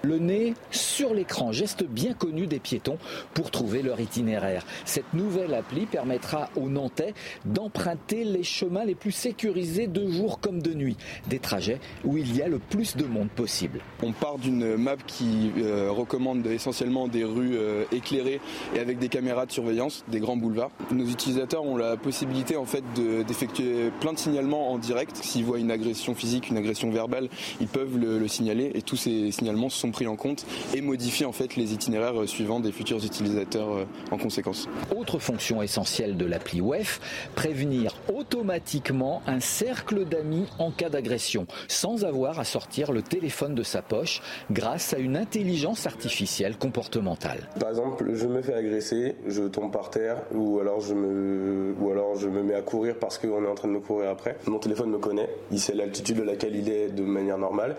Le 0.03 0.19
nez 0.19 0.55
sur 0.71 1.13
l'écran, 1.13 1.53
geste 1.53 1.85
bien 1.85 2.15
connu 2.15 2.47
des 2.47 2.59
piétons 2.59 2.97
pour 3.35 3.51
trouver 3.51 3.83
leur 3.83 4.01
itinéraire. 4.01 4.65
Cette 4.87 5.13
nouvelle 5.13 5.53
appli 5.53 5.85
permettra 5.85 6.49
aux 6.57 6.71
Nantais 6.71 7.13
d'emprunter 7.45 8.25
les 8.25 8.43
chemins 8.43 8.85
les 8.85 8.95
plus 8.95 9.13
sécurisés 9.13 9.89
de 9.89 10.11
jour 10.11 10.41
comme 10.41 10.63
de 10.63 10.73
nuit, 10.73 10.97
des 11.29 11.39
trajets 11.39 11.81
où 12.05 12.17
il 12.17 12.35
y 12.35 12.41
a 12.41 12.49
le 12.49 12.59
plus 12.59 12.97
de 12.97 13.05
monde 13.05 13.29
possible. 13.29 13.81
On 14.03 14.13
part 14.13 14.39
d'une 14.39 14.77
map 14.77 14.97
qui 15.07 15.53
euh, 15.59 15.91
recommande 15.91 16.47
essentiellement 16.47 17.07
des 17.07 17.25
rues 17.25 17.57
euh, 17.57 17.85
éclairées 17.93 18.41
et 18.75 18.79
avec 18.79 18.99
des 18.99 19.09
caméras 19.09 19.45
de 19.45 19.53
surveillance, 19.53 20.05
des 20.09 20.21
grands 20.21 20.37
boulevards. 20.37 20.71
Nos 20.93 21.07
utilisateurs 21.07 21.65
ont 21.65 21.77
la 21.77 21.99
possibilité 21.99 22.57
en 22.57 22.65
fait 22.65 22.85
d'effectuer 23.27 23.91
plein 24.01 24.15
de 24.15 24.19
signalements 24.19 24.73
en 24.73 24.79
direct. 24.79 25.17
S'ils 25.17 25.45
voient 25.45 25.59
une 25.59 25.71
agression 25.71 26.15
physique, 26.15 26.49
une 26.49 26.57
agression 26.57 26.91
verbale, 26.91 27.29
ils 27.61 27.69
peuvent 27.69 27.99
le, 27.99 28.19
le 28.19 28.29
signaler 28.29 28.71
et 28.75 28.81
tous 28.81 28.97
ces 28.97 29.31
signalements 29.31 29.69
sont 29.69 29.90
pris 29.91 30.07
en 30.07 30.17
compte 30.17 30.47
et 30.75 30.81
modifier 30.81 31.27
en 31.27 31.33
fait 31.33 31.57
les 31.57 31.73
itinéraires 31.73 32.21
euh, 32.21 32.27
suivants 32.27 32.61
des 32.61 32.73
futurs 32.73 33.05
utilisateurs 33.05 33.73
euh, 33.73 33.85
en 34.11 34.19
conséquence. 34.19 34.69
Autre 34.97 35.19
fonction 35.19 35.63
essentielle 35.63 36.17
de 36.17 36.25
l'appli 36.25 36.61
WEF, 36.61 37.01
prévenir 37.35 37.95
automatiquement 38.15 39.23
un 39.27 39.41
cercle 39.41 40.05
d'amis 40.05 40.47
en 40.59 40.71
cas 40.71 40.89
d'agression, 40.89 41.47
sans 41.69 42.05
avoir 42.05 42.39
à 42.39 42.45
sortir 42.45 42.93
le 42.93 43.03
téléphone 43.03 43.55
de 43.55 43.63
sa 43.63 43.83
poche 43.83 44.23
grâce 44.51 44.95
à 44.95 44.99
une 44.99 45.17
intelligence 45.17 45.87
artificielle 45.87 46.57
comportementale. 46.57 47.49
Par 47.59 47.71
exemple, 47.71 48.05
je 48.15 48.27
me 48.27 48.43
fais 48.43 48.55
agresser, 48.55 49.17
je 49.27 49.43
tombe 49.43 49.73
par 49.73 49.91
terre 49.91 50.23
ou 50.33 50.61
alors 50.61 50.81
je 50.81 50.95
me, 50.95 51.75
ou 51.81 51.91
alors 51.91 52.17
je 52.17 52.29
me 52.29 52.43
mets 52.43 52.55
à 52.55 52.63
courir 52.63 52.97
parce 52.99 53.19
qu'on 53.19 53.45
est 53.45 53.49
en 53.49 53.55
train 53.55 53.69
de 53.69 53.75
me 53.75 53.81
courir 53.81 54.11
après. 54.11 54.37
Mon 54.47 54.59
téléphone 54.59 54.91
me 54.91 54.99
connaît, 54.99 55.29
il 55.51 55.61
sait 55.61 55.75
l'altitude 55.75 56.19
de 56.19 56.23
laquelle 56.23 56.57
il 56.57 56.69
est 56.69 56.89
de 56.89 57.03
manière 57.03 57.39
normale 57.39 57.77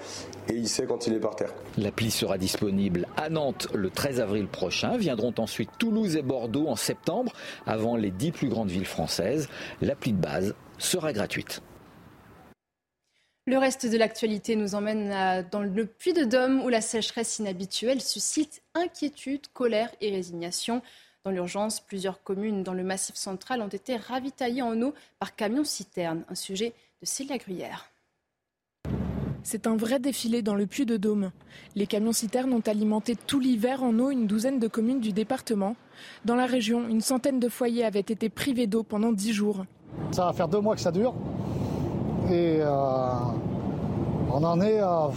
et 0.50 0.54
il 0.54 0.68
sait 0.68 0.86
quand 0.86 1.08
il 1.08 1.14
est 1.14 1.20
par 1.20 1.36
terre. 1.36 1.54
L'appli 1.78 2.01
sera 2.10 2.40
disponible 2.40 3.08
à 3.18 3.30
Nantes 3.30 3.68
le 3.76 3.92
13 3.92 4.22
avril 4.22 4.48
prochain. 4.48 4.98
Viendront 4.98 5.34
ensuite 5.38 5.70
Toulouse 5.78 6.16
et 6.16 6.24
Bordeaux 6.24 6.68
en 6.68 6.76
septembre, 6.76 7.34
avant 7.68 7.98
les 7.98 8.10
dix 8.10 8.32
plus 8.32 8.50
grandes 8.50 8.72
villes 8.72 8.86
françaises. 8.86 9.50
L'appli 9.82 10.14
de 10.14 10.18
base 10.18 10.56
sera 10.80 11.14
gratuite. 11.14 11.62
Le 13.46 13.58
reste 13.58 13.86
de 13.86 13.98
l'actualité 13.98 14.56
nous 14.56 14.76
emmène 14.76 15.46
dans 15.52 15.62
le 15.62 15.86
puits 15.86 16.14
de 16.14 16.24
Dôme 16.24 16.62
où 16.62 16.70
la 16.70 16.82
sécheresse 16.82 17.40
inhabituelle 17.40 18.02
suscite 18.02 18.62
inquiétude, 18.74 19.48
colère 19.54 19.92
et 20.00 20.10
résignation. 20.10 20.82
Dans 21.26 21.32
l'urgence, 21.32 21.82
plusieurs 21.82 22.24
communes 22.24 22.64
dans 22.64 22.74
le 22.74 22.84
massif 22.84 23.16
central 23.16 23.62
ont 23.62 23.68
été 23.68 23.96
ravitaillées 23.96 24.62
en 24.62 24.82
eau 24.82 24.94
par 25.20 25.36
camions-citernes. 25.36 26.24
Un 26.30 26.36
sujet 26.36 26.74
de 27.02 27.06
Célia 27.06 27.38
Gruyère. 27.38 27.91
C'est 29.44 29.66
un 29.66 29.76
vrai 29.76 30.00
défilé 30.00 30.42
dans 30.42 30.54
le 30.54 30.68
puits 30.68 30.86
de 30.86 30.98
Dôme. 30.98 31.32
Les 31.76 31.88
camions-citernes 31.88 32.54
ont 32.54 32.62
alimenté 32.66 33.16
tout 33.16 33.40
l'hiver 33.40 33.84
en 33.84 33.98
eau 33.98 34.12
une 34.12 34.28
douzaine 34.28 34.60
de 34.60 34.68
communes 34.68 35.00
du 35.00 35.14
département. 35.14 35.76
Dans 36.26 36.36
la 36.36 36.46
région, 36.46 36.88
une 36.88 37.02
centaine 37.02 37.40
de 37.40 37.50
foyers 37.50 37.84
avaient 37.84 38.00
été 38.00 38.30
privés 38.30 38.68
d'eau 38.68 38.84
pendant 38.84 39.12
dix 39.12 39.34
jours. 39.34 39.66
Ça 40.12 40.26
va 40.26 40.34
faire 40.34 40.48
deux 40.48 40.60
mois 40.60 40.76
que 40.76 40.82
ça 40.82 40.92
dure. 40.92 41.16
Et 42.30 42.60
euh, 42.62 42.68
on 44.32 44.44
en 44.44 44.62
est 44.62 44.80
à 44.80 45.10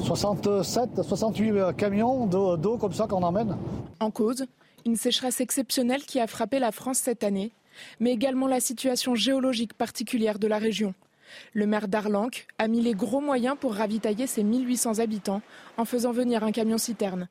67, 0.00 1.02
68 1.02 1.76
camions 1.76 2.26
d'eau 2.26 2.78
comme 2.78 2.92
ça 2.92 3.06
qu'on 3.08 3.22
emmène. 3.22 3.56
En 3.98 4.12
cause, 4.12 4.46
une 4.86 4.96
sécheresse 4.96 5.40
exceptionnelle 5.40 6.02
qui 6.04 6.20
a 6.20 6.28
frappé 6.28 6.60
la 6.60 6.70
France 6.70 6.98
cette 6.98 7.24
année, 7.24 7.50
mais 7.98 8.12
également 8.12 8.46
la 8.46 8.60
situation 8.60 9.16
géologique 9.16 9.74
particulière 9.74 10.38
de 10.38 10.46
la 10.46 10.58
région. 10.58 10.94
Le 11.52 11.66
maire 11.66 11.88
d'Arlanc 11.88 12.30
a 12.58 12.68
mis 12.68 12.80
les 12.80 12.94
gros 12.94 13.20
moyens 13.20 13.56
pour 13.58 13.74
ravitailler 13.74 14.26
ses 14.26 14.44
1800 14.44 14.98
habitants 14.98 15.42
en 15.76 15.84
faisant 15.84 16.12
venir 16.12 16.44
un 16.44 16.52
camion-citerne. 16.52 17.28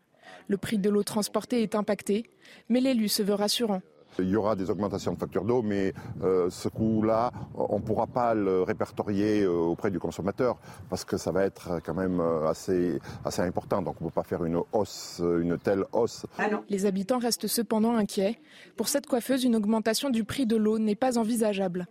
Le 0.48 0.58
prix 0.58 0.78
de 0.78 0.90
l'eau 0.90 1.04
transportée 1.04 1.62
est 1.64 1.76
impacté, 1.76 2.30
mais 2.70 2.80
l'élu 2.80 3.10
se 3.10 3.24
veut 3.24 3.34
rassurant. 3.34 3.82
Il 4.20 4.30
y 4.30 4.36
aura 4.36 4.56
des 4.56 4.70
augmentations 4.70 5.14
de 5.14 5.20
factures 5.20 5.44
d'eau, 5.44 5.62
mais 5.62 5.94
euh, 6.24 6.50
ce 6.50 6.70
coût-là, 6.70 7.32
on 7.54 7.78
ne 7.78 7.84
pourra 7.84 8.08
pas 8.08 8.34
le 8.34 8.64
répertorier 8.64 9.44
euh, 9.44 9.52
auprès 9.52 9.92
du 9.92 10.00
consommateur 10.00 10.58
parce 10.90 11.06
que 11.06 11.18
ça 11.18 11.32
va 11.32 11.44
être 11.44 11.82
quand 11.86 11.94
même 11.94 12.20
euh, 12.20 12.48
assez, 12.48 13.00
assez 13.26 13.42
important. 13.42 13.82
Donc 13.82 13.98
on 14.02 14.06
ne 14.06 14.10
peut 14.10 14.16
pas 14.16 14.24
faire 14.24 14.44
une 14.46 14.60
hausse, 14.72 15.22
une 15.22 15.58
telle 15.60 15.84
hausse. 15.92 16.26
Ah 16.40 16.50
Les 16.70 16.86
habitants 16.86 17.20
restent 17.20 17.48
cependant 17.48 17.96
inquiets. 17.96 18.40
Pour 18.76 18.88
cette 18.88 19.06
coiffeuse, 19.06 19.44
une 19.44 19.56
augmentation 19.56 20.10
du 20.10 20.24
prix 20.24 20.48
de 20.48 20.56
l'eau 20.56 20.80
n'est 20.80 20.96
pas 20.96 21.18
envisageable. 21.20 21.88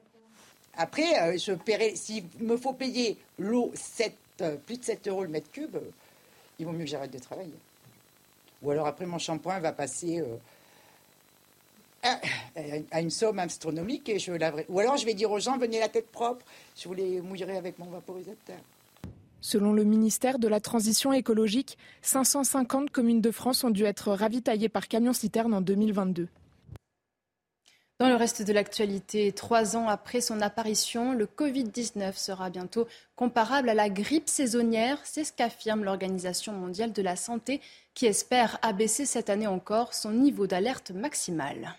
Après, 0.77 1.39
je 1.39 1.53
paierai, 1.53 1.97
s'il 1.97 2.25
me 2.41 2.57
faut 2.57 2.73
payer 2.73 3.17
l'eau 3.39 3.73
plus 4.67 4.79
de 4.79 4.85
7 4.85 5.09
euros 5.09 5.23
le 5.23 5.31
mètre 5.31 5.51
cube, 5.51 5.77
il 6.59 6.67
vaut 6.67 6.73
mieux 6.73 6.85
que 6.85 6.91
j'arrête 6.91 7.13
de 7.13 7.19
travailler. 7.19 7.55
Ou 8.63 8.71
alors 8.71 8.87
après, 8.87 9.07
mon 9.07 9.19
shampoing 9.19 9.61
va 9.61 9.73
passer 9.73 10.23
à 12.03 13.01
une 13.01 13.11
somme 13.11 13.39
astronomique 13.39 14.09
et 14.09 14.19
je 14.19 14.33
laverai. 14.33 14.67
Ou 14.69 14.79
alors 14.81 14.97
je 14.97 15.07
vais 15.07 15.15
dire 15.15 15.31
aux 15.31 15.41
gens, 15.41 15.59
venez 15.59 15.81
la 15.81 15.89
tête 15.89 16.11
propre, 16.11 16.45
je 16.77 16.87
vous 16.89 16.95
les 16.95 17.21
mouillerai 17.21 17.57
avec 17.57 17.79
mon 17.79 17.87
vaporisateur. 17.87 18.59
Selon 19.41 19.73
le 19.73 19.85
ministère 19.85 20.39
de 20.39 20.49
la 20.49 20.61
Transition 20.61 21.13
écologique, 21.13 21.79
550 22.03 22.91
communes 22.91 23.21
de 23.21 23.31
France 23.31 23.65
ont 23.65 23.71
dû 23.71 23.85
être 23.85 24.13
ravitaillées 24.13 24.69
par 24.69 24.89
camion-citerne 24.89 25.55
en 25.55 25.61
2022. 25.61 26.29
Dans 27.99 28.11
le 28.11 28.15
reste 28.17 28.43
de 28.43 28.53
l'actualité, 28.53 29.33
trois 29.33 29.75
ans 29.75 29.89
après 29.89 30.21
son 30.21 30.43
apparition, 30.43 31.15
le 31.15 31.25
Covid-19 31.25 32.19
sera 32.19 32.51
bientôt 32.51 32.87
comparable 33.15 33.71
à 33.71 33.75
la 33.75 33.89
grippe 33.89 34.29
saisonnière. 34.29 34.99
C'est 35.05 35.25
ce 35.25 35.33
qu'affirme 35.33 35.83
l'Organisation 35.83 36.53
mondiale 36.53 36.93
de 36.93 37.01
la 37.01 37.17
santé 37.17 37.63
qui 37.95 38.05
espère 38.05 38.59
abaisser 38.61 39.07
cette 39.07 39.31
année 39.31 39.47
encore 39.47 39.95
son 39.95 40.11
niveau 40.11 40.47
d'alerte 40.47 40.91
maximal. 40.91 41.75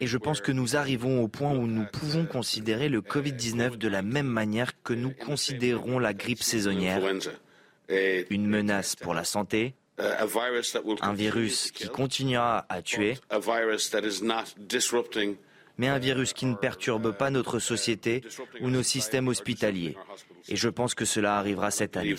Et 0.00 0.06
je 0.06 0.16
pense 0.16 0.40
que 0.40 0.52
nous 0.52 0.76
arrivons 0.76 1.22
au 1.22 1.28
point 1.28 1.54
où 1.54 1.66
nous 1.66 1.84
pouvons 1.92 2.24
considérer 2.24 2.88
le 2.88 3.02
Covid-19 3.02 3.76
de 3.76 3.88
la 3.88 4.00
même 4.00 4.26
manière 4.26 4.82
que 4.82 4.94
nous 4.94 5.12
considérons 5.12 5.98
la 5.98 6.14
grippe 6.14 6.42
saisonnière, 6.42 7.02
une 7.90 8.46
menace 8.46 8.96
pour 8.96 9.12
la 9.12 9.24
santé, 9.24 9.74
un 9.98 11.12
virus 11.12 11.70
qui 11.70 11.88
continuera 11.88 12.66
à 12.68 12.82
tuer, 12.82 13.16
mais 15.76 15.88
un 15.88 15.98
virus 15.98 16.32
qui 16.32 16.46
ne 16.46 16.54
perturbe 16.54 17.12
pas 17.12 17.30
notre 17.30 17.58
société 17.58 18.22
ou 18.60 18.70
nos 18.70 18.82
systèmes 18.82 19.28
hospitaliers. 19.28 19.96
Et 20.48 20.56
je 20.56 20.68
pense 20.68 20.94
que 20.94 21.04
cela 21.04 21.38
arrivera 21.38 21.70
cette 21.70 21.96
année. 21.96 22.14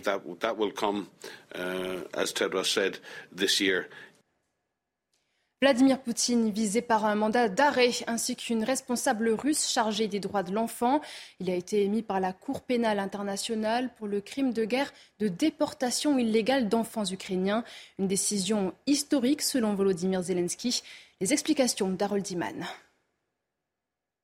Vladimir 5.62 6.02
Poutine 6.02 6.52
visé 6.52 6.82
par 6.82 7.06
un 7.06 7.16
mandat 7.16 7.48
d'arrêt 7.48 7.92
ainsi 8.08 8.36
qu'une 8.36 8.66
responsable 8.66 9.30
russe 9.30 9.70
chargée 9.70 10.10
des 10.10 10.20
droits 10.20 10.44
de 10.44 10.52
l'enfant. 10.52 11.00
Il 11.40 11.50
a 11.50 11.56
été 11.56 11.84
émis 11.84 12.02
par 12.02 12.20
la 12.20 12.34
Cour 12.34 12.62
pénale 12.62 13.00
internationale 13.00 13.90
pour 13.96 14.08
le 14.08 14.20
crime 14.20 14.52
de 14.52 14.66
guerre 14.66 14.92
de 15.20 15.30
déportation 15.30 16.18
illégale 16.18 16.68
d'enfants 16.68 17.06
ukrainiens. 17.06 17.64
Une 18.00 18.08
décision 18.08 18.74
historique 18.86 19.42
selon 19.42 19.76
Volodymyr 19.76 20.24
Zelensky. 20.24 20.84
Les 21.22 21.32
explications 21.32 21.90
d'Harold 21.90 22.30
Iman. 22.30 22.66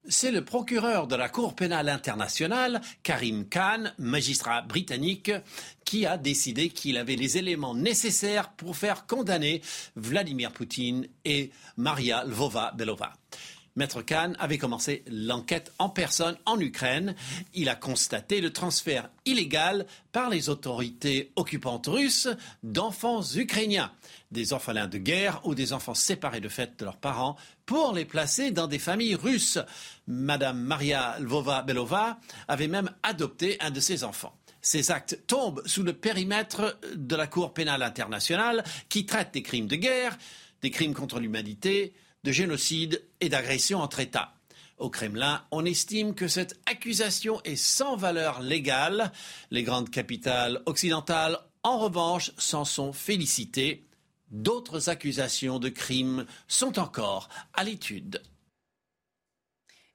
C'est 0.08 0.32
le 0.32 0.44
procureur 0.44 1.06
de 1.06 1.16
la 1.16 1.30
Cour 1.30 1.56
pénale 1.56 1.88
internationale, 1.88 2.82
Karim 3.04 3.48
Khan, 3.48 3.92
magistrat 4.00 4.64
britannique, 4.64 5.32
qui 5.86 6.08
a 6.08 6.18
décidé 6.18 6.70
qu'il 6.70 6.98
avait 6.98 7.16
les 7.16 7.38
éléments 7.38 7.76
nécessaires 7.76 8.52
pour 8.54 8.76
faire 8.76 9.06
condamner 9.06 9.62
Vladimir 9.96 10.52
Poutine 10.54 11.08
et 11.24 11.52
Maria 11.78 12.26
Lvova-Belova. 12.26 13.14
Maître 13.76 14.02
Khan 14.02 14.34
avait 14.38 14.58
commencé 14.58 15.04
l'enquête 15.08 15.72
en 15.80 15.90
personne 15.90 16.38
en 16.46 16.60
Ukraine. 16.60 17.16
Il 17.54 17.70
a 17.70 17.76
constaté 17.76 18.42
le 18.42 18.52
transfert 18.52 19.10
illégal 19.26 19.86
par 20.12 20.30
les 20.30 20.50
autorités 20.50 21.32
occupantes 21.38 21.88
russes 21.88 22.28
d'enfants 22.64 23.24
ukrainiens, 23.36 23.92
des 24.32 24.52
orphelins 24.52 24.88
de 24.88 24.98
guerre 24.98 25.40
ou 25.46 25.56
des 25.56 25.72
enfants 25.72 25.94
séparés 25.94 26.42
de 26.42 26.50
fait 26.50 26.78
de 26.80 26.86
leurs 26.86 26.98
parents, 26.98 27.38
pour 27.66 27.94
les 27.94 28.06
placer 28.06 28.52
dans 28.52 28.68
des 28.68 28.80
familles 28.80 29.16
russes. 29.16 29.60
Madame 30.06 30.60
Maria 30.60 31.18
Lvova-Belova 31.20 32.20
avait 32.50 32.68
même 32.68 32.92
adopté 33.04 33.58
un 33.62 33.72
de 33.72 33.80
ses 33.80 34.04
enfants. 34.04 34.36
Ces 34.62 34.92
actes 34.92 35.26
tombent 35.28 35.64
sous 35.66 35.84
le 35.84 35.94
périmètre 35.94 36.78
de 36.96 37.16
la 37.16 37.28
Cour 37.28 37.54
pénale 37.54 37.82
internationale 37.82 38.64
qui 38.90 39.06
traite 39.06 39.34
des 39.34 39.42
crimes 39.42 39.68
de 39.68 39.76
guerre, 39.76 40.18
des 40.62 40.70
crimes 40.70 40.94
contre 40.94 41.20
l'humanité, 41.20 41.94
de 42.24 42.32
génocide 42.32 43.04
et 43.20 43.30
d'agression 43.30 43.80
entre 43.80 44.00
États. 44.00 44.34
Au 44.78 44.90
Kremlin, 44.90 45.44
on 45.52 45.64
estime 45.64 46.16
que 46.16 46.28
cette 46.28 46.60
accusation 46.66 47.40
est 47.44 47.56
sans 47.56 47.96
valeur 47.96 48.42
légale. 48.42 49.12
Les 49.52 49.64
grandes 49.64 49.92
capitales 49.92 50.62
occidentales, 50.66 51.38
en 51.64 51.78
revanche, 51.78 52.32
s'en 52.38 52.66
sont 52.66 52.92
félicitées. 52.92 53.86
D'autres 54.32 54.90
accusations 54.90 55.60
de 55.60 55.70
crimes 55.70 56.26
sont 56.48 56.80
encore 56.80 57.30
à 57.54 57.64
l'étude. 57.64 58.24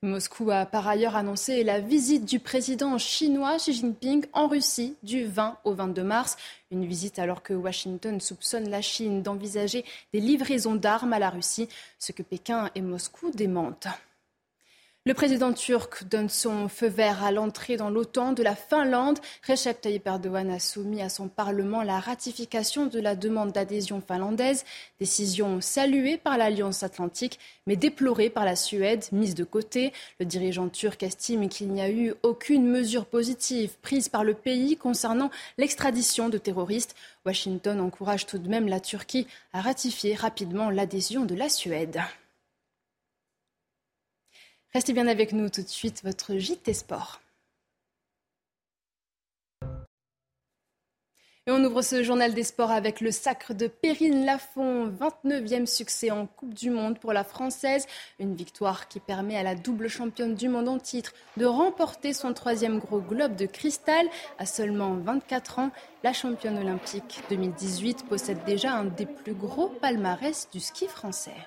Moscou 0.03 0.51
a 0.51 0.67
par 0.67 0.87
ailleurs 0.87 1.17
annoncé 1.17 1.65
la 1.65 1.81
visite 1.81 2.27
du 2.27 2.39
président 2.39 2.99
chinois 2.99 3.57
Xi 3.57 3.73
Jinping 3.73 4.27
en 4.35 4.47
Russie 4.47 4.95
du 5.03 5.25
20 5.25 5.57
au 5.65 5.73
22 5.73 6.05
mars. 6.05 6.37
Une 6.71 6.85
visite 6.85 7.19
alors 7.19 7.43
que 7.43 7.55
Washington 7.55 8.21
soupçonne 8.21 8.69
la 8.69 8.83
Chine 8.83 9.23
d'envisager 9.23 9.87
des 10.13 10.21
livraisons 10.21 10.75
d'armes 10.75 11.15
à 11.15 11.19
la 11.19 11.31
Russie, 11.31 11.71
ce 11.99 12.13
que 12.13 12.23
Pékin 12.23 12.71
et 12.75 12.83
Moscou 12.83 13.31
démentent. 13.31 13.89
Le 15.07 15.15
président 15.15 15.53
turc 15.53 16.03
donne 16.09 16.29
son 16.29 16.69
feu 16.69 16.89
vert 16.89 17.23
à 17.23 17.31
l'entrée 17.31 17.77
dans 17.77 17.91
l'OTAN 17.91 18.33
de 18.33 18.43
la 18.43 18.57
Finlande. 18.57 19.21
Recep 19.47 19.81
Tayyip 19.81 20.05
Erdogan 20.05 20.51
a 20.51 20.59
soumis 20.59 21.01
à 21.01 21.09
son 21.09 21.29
Parlement 21.29 21.85
la 21.85 22.01
ratification 22.01 22.87
de 22.87 22.99
la 22.99 23.15
demande 23.15 23.53
d'adhésion 23.53 24.03
finlandaise, 24.05 24.65
décision 24.99 25.61
saluée 25.61 26.17
par 26.17 26.37
l'Alliance 26.37 26.83
atlantique, 26.83 27.39
mais 27.69 27.77
déplorée 27.77 28.31
par 28.31 28.45
la 28.45 28.57
Suède, 28.57 29.05
mise 29.13 29.37
de 29.37 29.45
côté. 29.45 29.93
Le 30.19 30.27
dirigeant 30.27 30.69
turc 30.69 31.01
estime 31.05 31.49
qu'il 31.49 31.69
n'y 31.69 31.83
a 31.83 31.89
eu 31.89 32.13
aucune 32.25 32.67
mesure 32.67 33.07
positive 33.07 33.77
prise 33.83 34.09
par 34.09 34.25
le 34.25 34.35
pays 34.35 34.77
concernant 34.77 35.31
l'extradition 35.57 36.31
de 36.31 36.39
terroristes. 36.39 36.97
Washington 37.25 37.81
encourage 37.81 38.27
tout 38.27 38.39
de 38.39 38.49
même 38.49 38.67
la 38.67 38.81
Turquie 38.81 39.29
à 39.53 39.61
ratifier 39.61 40.17
rapidement 40.17 40.69
l'adhésion 40.69 41.25
de 41.25 41.37
la 41.37 41.49
Suède. 41.49 42.01
Restez 44.77 44.93
bien 44.93 45.07
avec 45.07 45.33
nous 45.33 45.49
tout 45.49 45.63
de 45.63 45.69
suite, 45.69 46.03
votre 46.05 46.37
JT 46.37 46.75
Sport. 46.75 47.23
Et 51.47 51.51
on 51.51 51.65
ouvre 51.65 51.81
ce 51.81 52.03
journal 52.03 52.35
des 52.35 52.43
sports 52.43 52.71
avec 52.71 53.01
le 53.01 53.11
sacre 53.11 53.55
de 53.55 53.69
Perrine 53.69 54.27
Lafont, 54.27 54.91
29e 54.91 55.65
succès 55.65 56.11
en 56.11 56.27
Coupe 56.27 56.53
du 56.53 56.69
Monde 56.69 56.99
pour 56.99 57.15
la 57.15 57.25
Française. 57.25 57.87
Une 58.19 58.35
victoire 58.35 58.87
qui 58.89 59.01
permet 59.01 59.39
à 59.39 59.43
la 59.43 59.55
double 59.55 59.89
championne 59.89 60.35
du 60.35 60.51
monde 60.51 60.69
en 60.69 60.79
titre 60.79 61.15
de 61.39 61.47
remporter 61.47 62.13
son 62.13 62.35
troisième 62.35 62.79
gros 62.79 63.01
globe 63.01 63.35
de 63.35 63.47
cristal. 63.47 64.07
À 64.39 64.45
seulement 64.45 64.93
24 64.97 65.59
ans, 65.59 65.71
la 66.05 66.13
championne 66.13 66.59
olympique 66.59 67.23
2018 67.31 68.05
possède 68.11 68.45
déjà 68.45 68.75
un 68.75 68.85
des 68.85 69.07
plus 69.07 69.33
gros 69.33 69.69
palmarès 69.69 70.51
du 70.53 70.61
ski 70.61 70.87
français. 70.87 71.47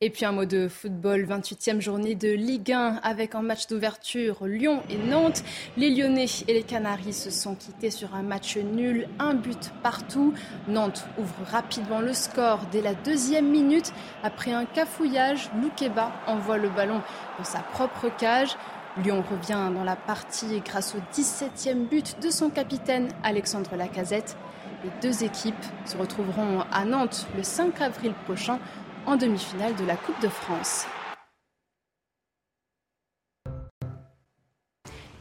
Et 0.00 0.10
puis 0.10 0.24
un 0.24 0.30
mot 0.30 0.44
de 0.44 0.68
football, 0.68 1.26
28e 1.26 1.80
journée 1.80 2.14
de 2.14 2.28
Ligue 2.28 2.70
1 2.70 3.00
avec 3.02 3.34
un 3.34 3.42
match 3.42 3.66
d'ouverture 3.66 4.46
Lyon 4.46 4.80
et 4.88 4.96
Nantes. 4.96 5.42
Les 5.76 5.90
Lyonnais 5.90 6.26
et 6.46 6.54
les 6.54 6.62
Canaries 6.62 7.12
se 7.12 7.32
sont 7.32 7.56
quittés 7.56 7.90
sur 7.90 8.14
un 8.14 8.22
match 8.22 8.56
nul, 8.58 9.08
un 9.18 9.34
but 9.34 9.72
partout. 9.82 10.34
Nantes 10.68 11.04
ouvre 11.18 11.34
rapidement 11.50 11.98
le 11.98 12.12
score 12.12 12.60
dès 12.70 12.80
la 12.80 12.94
deuxième 12.94 13.50
minute. 13.50 13.92
Après 14.22 14.52
un 14.52 14.66
cafouillage, 14.66 15.50
Loukeba 15.60 16.12
envoie 16.28 16.58
le 16.58 16.68
ballon 16.68 17.02
dans 17.36 17.44
sa 17.44 17.58
propre 17.58 18.08
cage. 18.16 18.56
Lyon 19.02 19.24
revient 19.28 19.72
dans 19.74 19.84
la 19.84 19.96
partie 19.96 20.60
grâce 20.64 20.94
au 20.94 20.98
17e 21.12 21.88
but 21.88 22.22
de 22.22 22.30
son 22.30 22.50
capitaine 22.50 23.08
Alexandre 23.24 23.74
Lacazette. 23.74 24.36
Les 24.84 24.90
deux 25.02 25.24
équipes 25.24 25.56
se 25.84 25.96
retrouveront 25.96 26.60
à 26.70 26.84
Nantes 26.84 27.26
le 27.36 27.42
5 27.42 27.80
avril 27.80 28.12
prochain 28.26 28.60
en 29.08 29.16
demi-finale 29.16 29.74
de 29.74 29.86
la 29.86 29.96
Coupe 29.96 30.20
de 30.20 30.28
France. 30.28 30.84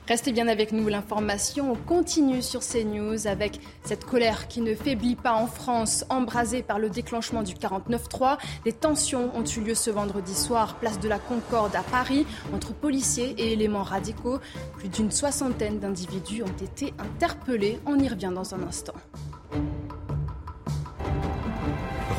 Restez 0.09 0.33
bien 0.33 0.49
avec 0.49 0.73
nous, 0.73 0.87
l'information 0.89 1.75
continue 1.85 2.41
sur 2.41 2.61
CNews 2.61 3.27
avec 3.27 3.59
cette 3.83 4.03
colère 4.03 4.47
qui 4.49 4.59
ne 4.59 4.73
faiblit 4.73 5.15
pas 5.15 5.33
en 5.33 5.47
France, 5.47 6.05
embrasée 6.09 6.63
par 6.63 6.79
le 6.79 6.89
déclenchement 6.89 7.43
du 7.43 7.53
49-3. 7.53 8.37
Des 8.65 8.73
tensions 8.73 9.31
ont 9.35 9.43
eu 9.43 9.61
lieu 9.61 9.75
ce 9.75 9.89
vendredi 9.89 10.33
soir, 10.33 10.75
place 10.75 10.99
de 10.99 11.07
la 11.07 11.19
Concorde 11.19 11.75
à 11.75 11.83
Paris, 11.83 12.25
entre 12.53 12.73
policiers 12.73 13.35
et 13.37 13.53
éléments 13.53 13.83
radicaux. 13.83 14.39
Plus 14.77 14.89
d'une 14.89 15.11
soixantaine 15.11 15.79
d'individus 15.79 16.43
ont 16.43 16.63
été 16.63 16.93
interpellés. 16.99 17.79
On 17.85 17.97
y 17.99 18.07
revient 18.07 18.31
dans 18.33 18.53
un 18.53 18.63
instant. 18.63 18.95